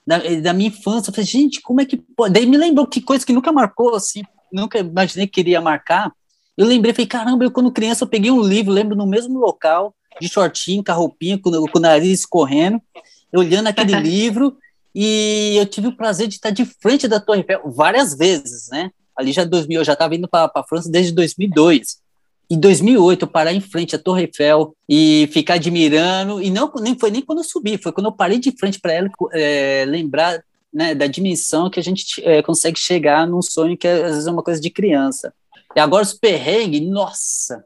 da, 0.06 0.18
da 0.40 0.52
minha 0.52 0.68
infância. 0.68 1.10
Eu 1.10 1.14
falei, 1.14 1.26
gente, 1.26 1.60
como 1.60 1.80
é 1.80 1.84
que 1.84 1.96
pode? 1.96 2.34
Daí 2.34 2.46
me 2.46 2.56
lembrou 2.56 2.86
que 2.86 3.00
coisa 3.00 3.26
que 3.26 3.32
nunca 3.32 3.50
marcou, 3.50 3.96
assim, 3.96 4.22
nunca 4.52 4.78
imaginei 4.78 5.26
que 5.26 5.34
queria 5.34 5.60
marcar. 5.60 6.12
Eu 6.56 6.66
lembrei, 6.66 6.92
falei, 6.92 7.06
caramba, 7.06 7.44
eu 7.44 7.50
quando 7.50 7.72
criança 7.72 8.04
eu 8.04 8.08
peguei 8.08 8.30
um 8.30 8.42
livro, 8.42 8.72
lembro 8.72 8.96
no 8.96 9.06
mesmo 9.06 9.38
local, 9.38 9.94
de 10.20 10.28
shortinho, 10.28 10.84
com 10.84 10.92
a 10.92 10.94
roupinha, 10.94 11.38
com, 11.38 11.50
com 11.50 11.78
o 11.78 11.80
nariz 11.80 12.26
correndo, 12.26 12.80
olhando 13.34 13.68
aquele 13.68 13.94
livro, 14.00 14.56
e 14.94 15.56
eu 15.56 15.66
tive 15.66 15.86
o 15.86 15.96
prazer 15.96 16.28
de 16.28 16.34
estar 16.34 16.50
de 16.50 16.64
frente 16.64 17.08
da 17.08 17.20
Torre 17.20 17.40
Eiffel 17.40 17.62
várias 17.70 18.14
vezes, 18.14 18.68
né? 18.70 18.90
ali 19.20 19.32
já 19.32 19.44
2000, 19.44 19.80
eu 19.80 19.84
já 19.84 19.92
estava 19.92 20.14
indo 20.14 20.26
para 20.26 20.50
a 20.54 20.64
França 20.64 20.90
desde 20.90 21.12
2002. 21.12 21.98
Em 22.50 22.58
2008, 22.58 23.22
eu 23.22 23.28
parar 23.28 23.52
em 23.52 23.60
frente 23.60 23.94
à 23.94 23.98
Torre 23.98 24.22
Eiffel 24.22 24.74
e 24.88 25.28
ficar 25.32 25.54
admirando, 25.54 26.42
e 26.42 26.50
não 26.50 26.72
nem 26.80 26.98
foi 26.98 27.10
nem 27.10 27.22
quando 27.22 27.38
eu 27.38 27.44
subi, 27.44 27.78
foi 27.78 27.92
quando 27.92 28.06
eu 28.06 28.12
parei 28.12 28.38
de 28.38 28.50
frente 28.50 28.80
para 28.80 28.92
ela, 28.92 29.08
é, 29.32 29.84
lembrar 29.86 30.42
né, 30.72 30.94
da 30.94 31.06
dimensão 31.06 31.70
que 31.70 31.80
a 31.80 31.82
gente 31.82 32.22
é, 32.24 32.42
consegue 32.42 32.78
chegar 32.78 33.26
num 33.26 33.42
sonho 33.42 33.76
que 33.76 33.86
é, 33.86 34.04
às 34.04 34.12
vezes 34.12 34.26
é 34.26 34.30
uma 34.30 34.42
coisa 34.42 34.60
de 34.60 34.70
criança. 34.70 35.32
E 35.74 35.80
agora 35.80 36.02
os 36.02 36.14
perrengues, 36.14 36.80
nossa, 36.82 37.64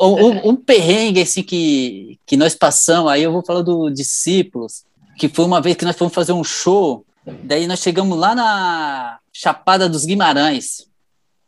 Um, 0.00 0.06
um, 0.06 0.48
um, 0.50 0.56
perrengue 0.56 1.20
assim 1.20 1.42
que, 1.42 2.18
que 2.26 2.36
nós 2.36 2.54
passamos, 2.54 3.10
aí 3.10 3.22
eu 3.22 3.32
vou 3.32 3.44
falar 3.44 3.62
do 3.62 3.90
Discípulos, 3.90 4.84
que 5.18 5.28
foi 5.28 5.44
uma 5.44 5.60
vez 5.60 5.76
que 5.76 5.84
nós 5.84 5.96
fomos 5.96 6.14
fazer 6.14 6.32
um 6.32 6.42
show, 6.42 7.04
daí 7.42 7.66
nós 7.66 7.80
chegamos 7.80 8.18
lá 8.18 8.34
na 8.34 9.18
Chapada 9.32 9.88
dos 9.88 10.04
Guimarães. 10.04 10.86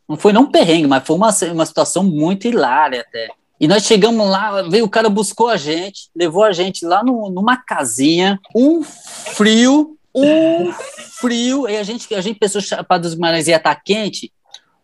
Não 0.07 0.15
foi 0.15 0.31
não 0.31 0.43
um 0.43 0.51
perrengue, 0.51 0.87
mas 0.87 1.05
foi 1.05 1.15
uma, 1.15 1.35
uma 1.51 1.65
situação 1.65 2.03
muito 2.03 2.47
hilária 2.47 3.01
até. 3.01 3.29
E 3.59 3.67
nós 3.67 3.83
chegamos 3.83 4.25
lá, 4.29 4.61
veio 4.61 4.85
o 4.85 4.89
cara, 4.89 5.09
buscou 5.09 5.49
a 5.49 5.57
gente, 5.57 6.09
levou 6.15 6.43
a 6.43 6.51
gente 6.51 6.85
lá 6.85 7.03
no, 7.03 7.29
numa 7.29 7.57
casinha, 7.57 8.39
um 8.55 8.83
frio, 8.83 9.96
um 10.23 10.71
frio, 11.19 11.67
e 11.69 11.77
a 11.77 11.83
gente, 11.83 12.13
a 12.13 12.21
gente 12.21 12.39
pensou 12.39 12.61
Chapada 12.61 13.03
dos 13.03 13.13
Guimarães 13.13 13.47
ia 13.47 13.57
estar 13.57 13.75
tá 13.75 13.81
quente, 13.83 14.31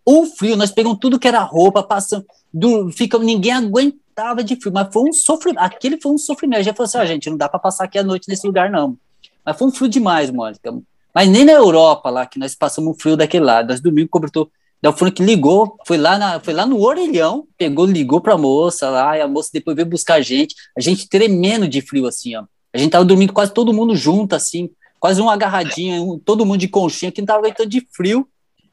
um 0.06 0.26
frio, 0.26 0.56
nós 0.56 0.72
pegamos 0.72 1.00
tudo 1.00 1.20
que 1.20 1.28
era 1.28 1.40
roupa, 1.40 1.82
passamos, 1.82 2.26
do, 2.54 2.92
fica, 2.92 3.18
ninguém 3.18 3.54
aguentava 3.54 4.44
de 4.44 4.56
frio, 4.56 4.74
mas 4.74 4.88
foi 4.92 5.10
um 5.10 5.14
sofrimento, 5.14 5.64
aquele 5.64 6.00
foi 6.00 6.12
um 6.12 6.18
sofrimento, 6.18 6.60
a 6.60 6.64
gente 6.64 6.76
falou 6.76 6.86
assim, 6.86 6.98
ah, 6.98 7.06
gente, 7.06 7.30
não 7.30 7.38
dá 7.38 7.48
para 7.48 7.60
passar 7.60 7.86
aqui 7.86 7.98
a 7.98 8.04
noite 8.04 8.28
nesse 8.28 8.46
lugar 8.46 8.70
não, 8.70 8.98
mas 9.46 9.58
foi 9.58 9.68
um 9.68 9.72
frio 9.72 9.90
demais, 9.90 10.30
Mônica, 10.30 10.74
mas 11.14 11.30
nem 11.30 11.46
na 11.46 11.54
Europa 11.54 12.10
lá, 12.10 12.26
que 12.26 12.40
nós 12.40 12.56
passamos 12.56 12.96
um 12.96 13.00
frio 13.00 13.16
daquele 13.16 13.46
lado, 13.46 13.70
nós 13.70 13.80
dormimos, 13.80 14.10
cobertor 14.10 14.50
Daí 14.84 14.92
o 14.92 14.96
Frank 14.98 15.24
ligou, 15.24 15.78
foi 15.88 15.96
lá, 15.96 16.18
na, 16.18 16.42
foi 16.42 16.54
lá 16.54 16.66
no 16.66 16.82
orelhão, 16.82 17.48
pegou, 17.58 17.86
ligou 17.86 18.20
pra 18.20 18.38
moça 18.38 18.90
lá, 18.90 19.18
e 19.18 19.22
a 19.22 19.28
moça 19.30 19.50
depois 19.54 19.78
veio 19.78 19.88
buscar 19.88 20.16
a 20.16 20.22
gente, 20.22 20.56
a 20.78 20.82
gente 20.82 21.08
tremendo 21.08 21.70
de 21.70 21.82
frio, 21.82 22.06
assim, 22.06 22.36
ó. 22.36 22.44
A 22.74 22.78
gente 22.78 22.92
tava 22.92 23.06
dormindo 23.06 23.32
quase 23.32 23.54
todo 23.54 23.72
mundo 23.72 23.96
junto, 23.96 24.36
assim, 24.36 24.70
quase 25.04 25.22
um 25.22 25.30
agarradinho, 25.30 26.14
um, 26.14 26.18
todo 26.18 26.46
mundo 26.46 26.62
de 26.62 26.70
conchinha, 26.70 27.12
que 27.12 27.20
não 27.20 27.26
tava 27.26 27.40
aguentando 27.40 27.68
de 27.68 27.86
frio. 27.92 28.26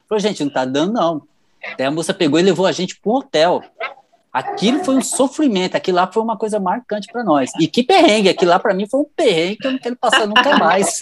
Falou, 0.07 0.21
gente, 0.21 0.41
não 0.41 0.49
tá 0.49 0.63
dando, 0.63 0.93
não. 0.93 1.23
Daí 1.77 1.85
a 1.85 1.91
moça 1.91 2.13
pegou 2.13 2.39
e 2.39 2.41
levou 2.41 2.65
a 2.65 2.71
gente 2.71 2.97
pro 3.01 3.15
hotel. 3.15 3.61
Aquilo 4.31 4.81
foi 4.85 4.95
um 4.95 5.01
sofrimento, 5.01 5.75
aquilo 5.75 5.97
lá 5.97 6.09
foi 6.09 6.23
uma 6.23 6.37
coisa 6.37 6.57
marcante 6.57 7.11
para 7.11 7.21
nós. 7.21 7.51
E 7.59 7.67
que 7.67 7.83
perrengue, 7.83 8.29
aquilo 8.29 8.51
lá 8.51 8.59
para 8.59 8.73
mim 8.73 8.87
foi 8.89 9.01
um 9.01 9.05
perrengue 9.13 9.57
que 9.57 9.67
eu 9.67 9.71
não 9.73 9.79
quero 9.79 9.97
passar 9.97 10.25
nunca 10.25 10.55
mais. 10.57 11.01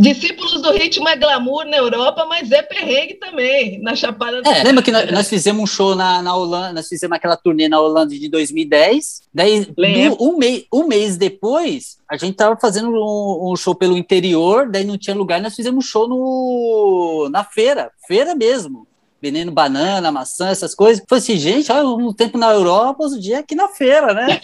Discípulos 0.00 0.60
do 0.60 0.72
ritmo 0.72 1.08
é 1.08 1.14
glamour 1.16 1.66
na 1.66 1.76
Europa, 1.76 2.26
mas 2.28 2.50
é 2.50 2.62
perrengue 2.62 3.14
também, 3.14 3.80
na 3.80 3.94
Chapada 3.94 4.42
do... 4.42 4.48
É, 4.48 4.64
lembra 4.64 4.82
que 4.82 4.90
nós, 4.90 5.08
nós, 5.12 5.28
fizemos 5.28 5.62
um 5.62 5.66
show 5.66 5.94
na, 5.94 6.20
na 6.20 6.34
Holanda, 6.34 6.72
nós 6.72 6.88
fizemos 6.88 7.16
aquela 7.16 7.36
turnê 7.36 7.68
na 7.68 7.80
Holanda 7.80 8.16
de 8.16 8.28
2010, 8.28 9.22
daí 9.32 9.66
do, 9.66 10.22
um, 10.22 10.36
mei, 10.36 10.66
um 10.72 10.86
mês 10.88 11.16
depois, 11.16 11.98
a 12.10 12.16
gente 12.16 12.34
tava 12.34 12.56
fazendo 12.56 12.90
um, 12.90 13.52
um, 13.52 13.56
show 13.56 13.74
pelo 13.74 13.96
interior, 13.96 14.68
daí 14.68 14.84
não 14.84 14.98
tinha 14.98 15.14
lugar, 15.14 15.40
nós 15.40 15.54
fizemos 15.54 15.84
um 15.84 15.88
show 15.88 16.08
no, 16.08 17.28
na 17.30 17.44
feira, 17.44 17.90
feira 18.06 18.34
mesmo 18.34 18.86
vendendo 19.24 19.50
banana, 19.50 20.12
maçã, 20.12 20.48
essas 20.48 20.74
coisas. 20.74 21.02
Foi 21.08 21.16
assim, 21.16 21.38
gente, 21.38 21.72
olha, 21.72 21.88
um 21.88 22.12
tempo 22.12 22.36
na 22.36 22.52
Europa, 22.52 23.04
outro 23.04 23.18
dia 23.18 23.38
aqui 23.38 23.54
na 23.54 23.68
feira, 23.68 24.12
né? 24.12 24.38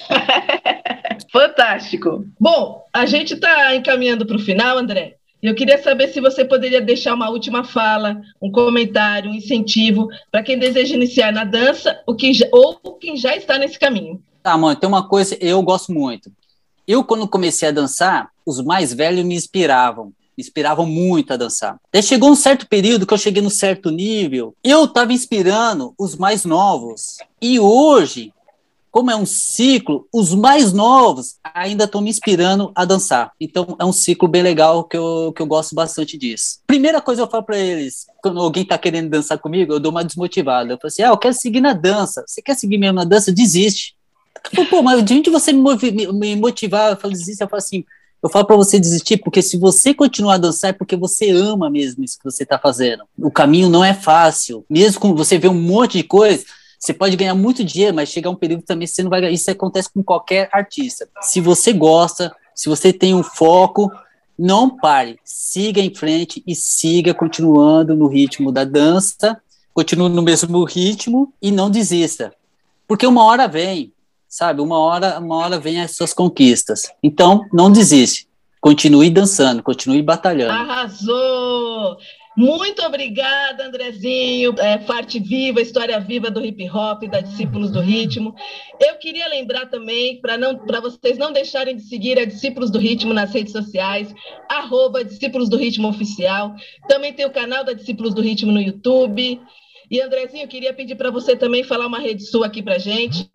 Fantástico. 1.30 2.24
Bom, 2.40 2.82
a 2.90 3.04
gente 3.04 3.34
está 3.34 3.76
encaminhando 3.76 4.24
para 4.24 4.36
o 4.36 4.40
final, 4.40 4.78
André. 4.78 5.16
Eu 5.42 5.54
queria 5.54 5.82
saber 5.82 6.08
se 6.08 6.20
você 6.20 6.46
poderia 6.46 6.80
deixar 6.80 7.12
uma 7.12 7.28
última 7.28 7.62
fala, 7.62 8.22
um 8.40 8.50
comentário, 8.50 9.30
um 9.30 9.34
incentivo 9.34 10.08
para 10.32 10.42
quem 10.42 10.58
deseja 10.58 10.94
iniciar 10.94 11.30
na 11.30 11.44
dança 11.44 12.00
ou 12.06 12.16
quem, 12.16 12.32
já, 12.32 12.46
ou 12.50 12.74
quem 12.94 13.18
já 13.18 13.36
está 13.36 13.58
nesse 13.58 13.78
caminho. 13.78 14.22
Tá, 14.42 14.56
mãe, 14.56 14.74
tem 14.74 14.88
uma 14.88 15.06
coisa 15.06 15.36
eu 15.40 15.62
gosto 15.62 15.92
muito. 15.92 16.32
Eu, 16.88 17.04
quando 17.04 17.28
comecei 17.28 17.68
a 17.68 17.72
dançar, 17.72 18.30
os 18.46 18.62
mais 18.62 18.94
velhos 18.94 19.24
me 19.24 19.34
inspiravam 19.34 20.12
inspiravam 20.40 20.86
muito 20.86 21.32
a 21.32 21.36
dançar. 21.36 21.76
Daí 21.92 22.02
chegou 22.02 22.30
um 22.30 22.34
certo 22.34 22.66
período 22.68 23.06
que 23.06 23.14
eu 23.14 23.18
cheguei 23.18 23.42
no 23.42 23.50
certo 23.50 23.90
nível, 23.90 24.54
eu 24.64 24.84
estava 24.84 25.12
inspirando 25.12 25.94
os 25.98 26.16
mais 26.16 26.44
novos. 26.44 27.18
E 27.40 27.58
hoje, 27.60 28.32
como 28.90 29.10
é 29.10 29.16
um 29.16 29.24
ciclo, 29.24 30.08
os 30.12 30.34
mais 30.34 30.72
novos 30.72 31.36
ainda 31.54 31.84
estão 31.84 32.00
me 32.00 32.10
inspirando 32.10 32.72
a 32.74 32.84
dançar. 32.84 33.30
Então 33.40 33.76
é 33.78 33.84
um 33.84 33.92
ciclo 33.92 34.26
bem 34.26 34.42
legal 34.42 34.84
que 34.84 34.96
eu, 34.96 35.32
que 35.34 35.40
eu 35.40 35.46
gosto 35.46 35.74
bastante 35.74 36.18
disso. 36.18 36.58
Primeira 36.66 37.00
coisa 37.00 37.22
eu 37.22 37.28
falo 37.28 37.44
para 37.44 37.58
eles, 37.58 38.06
quando 38.20 38.40
alguém 38.40 38.64
está 38.64 38.76
querendo 38.76 39.08
dançar 39.08 39.38
comigo, 39.38 39.72
eu 39.72 39.80
dou 39.80 39.92
uma 39.92 40.04
desmotivada. 40.04 40.72
Eu 40.72 40.78
falo 40.78 40.88
assim: 40.88 41.02
ah, 41.02 41.08
eu 41.08 41.18
quero 41.18 41.34
seguir 41.34 41.60
na 41.60 41.72
dança. 41.72 42.24
Você 42.26 42.42
quer 42.42 42.56
seguir 42.56 42.78
mesmo 42.78 42.96
na 42.96 43.04
dança? 43.04 43.32
Desiste. 43.32 43.94
Pô, 44.68 44.82
mas 44.82 45.04
de 45.04 45.14
onde 45.14 45.30
você 45.30 45.52
me 45.52 46.36
motivar? 46.36 46.90
Eu 46.90 46.96
falo, 46.96 47.12
desiste. 47.12 47.42
Eu 47.42 47.48
falo 47.48 47.58
assim: 47.58 47.84
eu 48.22 48.28
falo 48.28 48.44
para 48.44 48.56
você 48.56 48.78
desistir 48.78 49.16
porque 49.18 49.40
se 49.40 49.56
você 49.56 49.94
continuar 49.94 50.34
a 50.34 50.38
dançar 50.38 50.70
é 50.70 50.72
porque 50.72 50.96
você 50.96 51.30
ama 51.30 51.70
mesmo 51.70 52.04
isso 52.04 52.18
que 52.18 52.24
você 52.24 52.42
está 52.42 52.58
fazendo. 52.58 53.04
O 53.18 53.30
caminho 53.30 53.68
não 53.68 53.84
é 53.84 53.94
fácil. 53.94 54.64
Mesmo 54.68 55.00
com 55.00 55.14
você 55.14 55.38
ver 55.38 55.48
um 55.48 55.54
monte 55.54 55.98
de 55.98 56.04
coisa, 56.04 56.44
você 56.78 56.92
pode 56.92 57.16
ganhar 57.16 57.34
muito 57.34 57.64
dinheiro, 57.64 57.94
mas 57.94 58.08
chegar 58.08 58.30
um 58.30 58.34
período 58.34 58.62
também 58.62 58.86
você 58.86 59.02
não 59.02 59.10
vai 59.10 59.20
ganhar. 59.20 59.32
Isso 59.32 59.50
acontece 59.50 59.90
com 59.92 60.02
qualquer 60.02 60.48
artista. 60.52 61.08
Se 61.22 61.40
você 61.40 61.72
gosta, 61.72 62.34
se 62.54 62.68
você 62.68 62.92
tem 62.92 63.14
um 63.14 63.22
foco, 63.22 63.90
não 64.38 64.68
pare, 64.68 65.18
siga 65.24 65.80
em 65.80 65.94
frente 65.94 66.42
e 66.46 66.54
siga 66.54 67.12
continuando 67.14 67.94
no 67.94 68.06
ritmo 68.06 68.50
da 68.50 68.64
dança, 68.64 69.40
continue 69.72 70.08
no 70.08 70.22
mesmo 70.22 70.64
ritmo 70.64 71.32
e 71.40 71.50
não 71.50 71.70
desista. 71.70 72.32
Porque 72.88 73.06
uma 73.06 73.24
hora 73.24 73.46
vem, 73.46 73.92
sabe? 74.30 74.62
Uma 74.62 74.78
hora, 74.78 75.18
uma 75.18 75.36
hora 75.36 75.58
vem 75.58 75.80
as 75.80 75.96
suas 75.96 76.14
conquistas. 76.14 76.82
Então, 77.02 77.44
não 77.52 77.70
desiste. 77.70 78.28
Continue 78.60 79.10
dançando, 79.10 79.62
continue 79.62 80.02
batalhando. 80.02 80.52
Arrasou! 80.52 81.96
Muito 82.36 82.80
obrigada, 82.82 83.66
Andrezinho, 83.66 84.54
é, 84.58 84.78
parte 84.78 85.18
viva, 85.18 85.60
história 85.60 85.98
viva 85.98 86.30
do 86.30 86.44
hip 86.44 86.70
hop, 86.70 87.02
da 87.04 87.20
Discípulos 87.20 87.70
do 87.72 87.80
Ritmo. 87.80 88.34
Eu 88.80 88.96
queria 88.96 89.28
lembrar 89.28 89.66
também, 89.66 90.20
para 90.20 90.80
vocês 90.80 91.18
não 91.18 91.32
deixarem 91.32 91.76
de 91.76 91.82
seguir 91.82 92.18
a 92.18 92.24
Discípulos 92.24 92.70
do 92.70 92.78
Ritmo 92.78 93.12
nas 93.12 93.32
redes 93.32 93.52
sociais, 93.52 94.14
arroba 94.48 95.04
Discípulos 95.04 95.48
do 95.48 95.56
Ritmo 95.56 95.88
Oficial. 95.88 96.54
Também 96.88 97.12
tem 97.12 97.26
o 97.26 97.32
canal 97.32 97.64
da 97.64 97.72
Discípulos 97.72 98.14
do 98.14 98.22
Ritmo 98.22 98.52
no 98.52 98.60
YouTube. 98.60 99.40
E, 99.90 100.00
Andrezinho, 100.00 100.44
eu 100.44 100.48
queria 100.48 100.72
pedir 100.72 100.94
para 100.94 101.10
você 101.10 101.34
também 101.34 101.64
falar 101.64 101.88
uma 101.88 101.98
rede 101.98 102.24
sua 102.24 102.46
aqui 102.46 102.62
para 102.62 102.78
gente. 102.78 103.28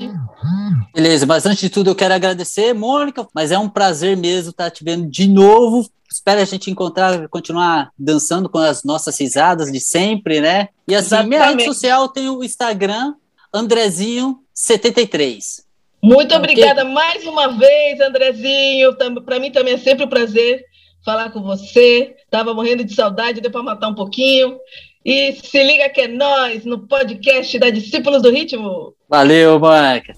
Beleza, 0.96 1.26
mas 1.26 1.46
antes 1.46 1.60
de 1.60 1.70
tudo 1.70 1.90
eu 1.90 1.96
quero 1.96 2.14
agradecer, 2.14 2.74
Mônica, 2.74 3.28
mas 3.36 3.52
é 3.52 3.60
um 3.60 3.68
prazer 3.68 4.16
mesmo 4.16 4.52
estar 4.52 4.72
te 4.72 4.82
vendo 4.82 5.10
de 5.10 5.28
novo. 5.28 5.86
Espero 6.10 6.40
a 6.40 6.46
gente 6.46 6.72
encontrar, 6.72 7.28
continuar 7.28 7.92
dançando 8.00 8.48
com 8.48 8.60
as 8.60 8.86
nossas 8.86 9.20
risadas 9.20 9.70
de 9.70 9.82
sempre, 9.82 10.40
né? 10.40 10.70
E 10.88 10.96
assim, 10.96 11.08
Exatamente. 11.08 11.30
minha 11.30 11.50
rede 11.50 11.66
social 11.66 12.08
tem 12.08 12.30
o 12.30 12.42
Instagram, 12.42 13.14
Andrezinho73. 13.54 15.66
Muito 16.02 16.28
okay. 16.28 16.38
obrigada 16.38 16.86
mais 16.86 17.26
uma 17.26 17.50
vez, 17.50 18.00
Andrezinho. 18.00 18.96
Para 19.26 19.38
mim 19.38 19.52
também 19.52 19.74
é 19.74 19.78
sempre 19.78 20.06
um 20.06 20.10
prazer 20.10 20.64
falar 21.04 21.30
com 21.30 21.44
você. 21.44 22.16
Estava 22.24 22.54
morrendo 22.54 22.86
de 22.86 22.96
saudade, 22.96 23.42
deu 23.42 23.52
para 23.52 23.62
matar 23.62 23.90
um 23.90 23.96
pouquinho. 23.96 24.58
E 25.04 25.34
se 25.34 25.62
liga 25.62 25.90
que 25.90 26.00
é 26.00 26.08
nós 26.08 26.64
no 26.64 26.88
podcast 26.88 27.60
da 27.60 27.70
Discípulos 27.70 28.22
do 28.22 28.32
Ritmo. 28.32 28.96
Valeu, 29.10 29.60
Mônica. 29.60 30.16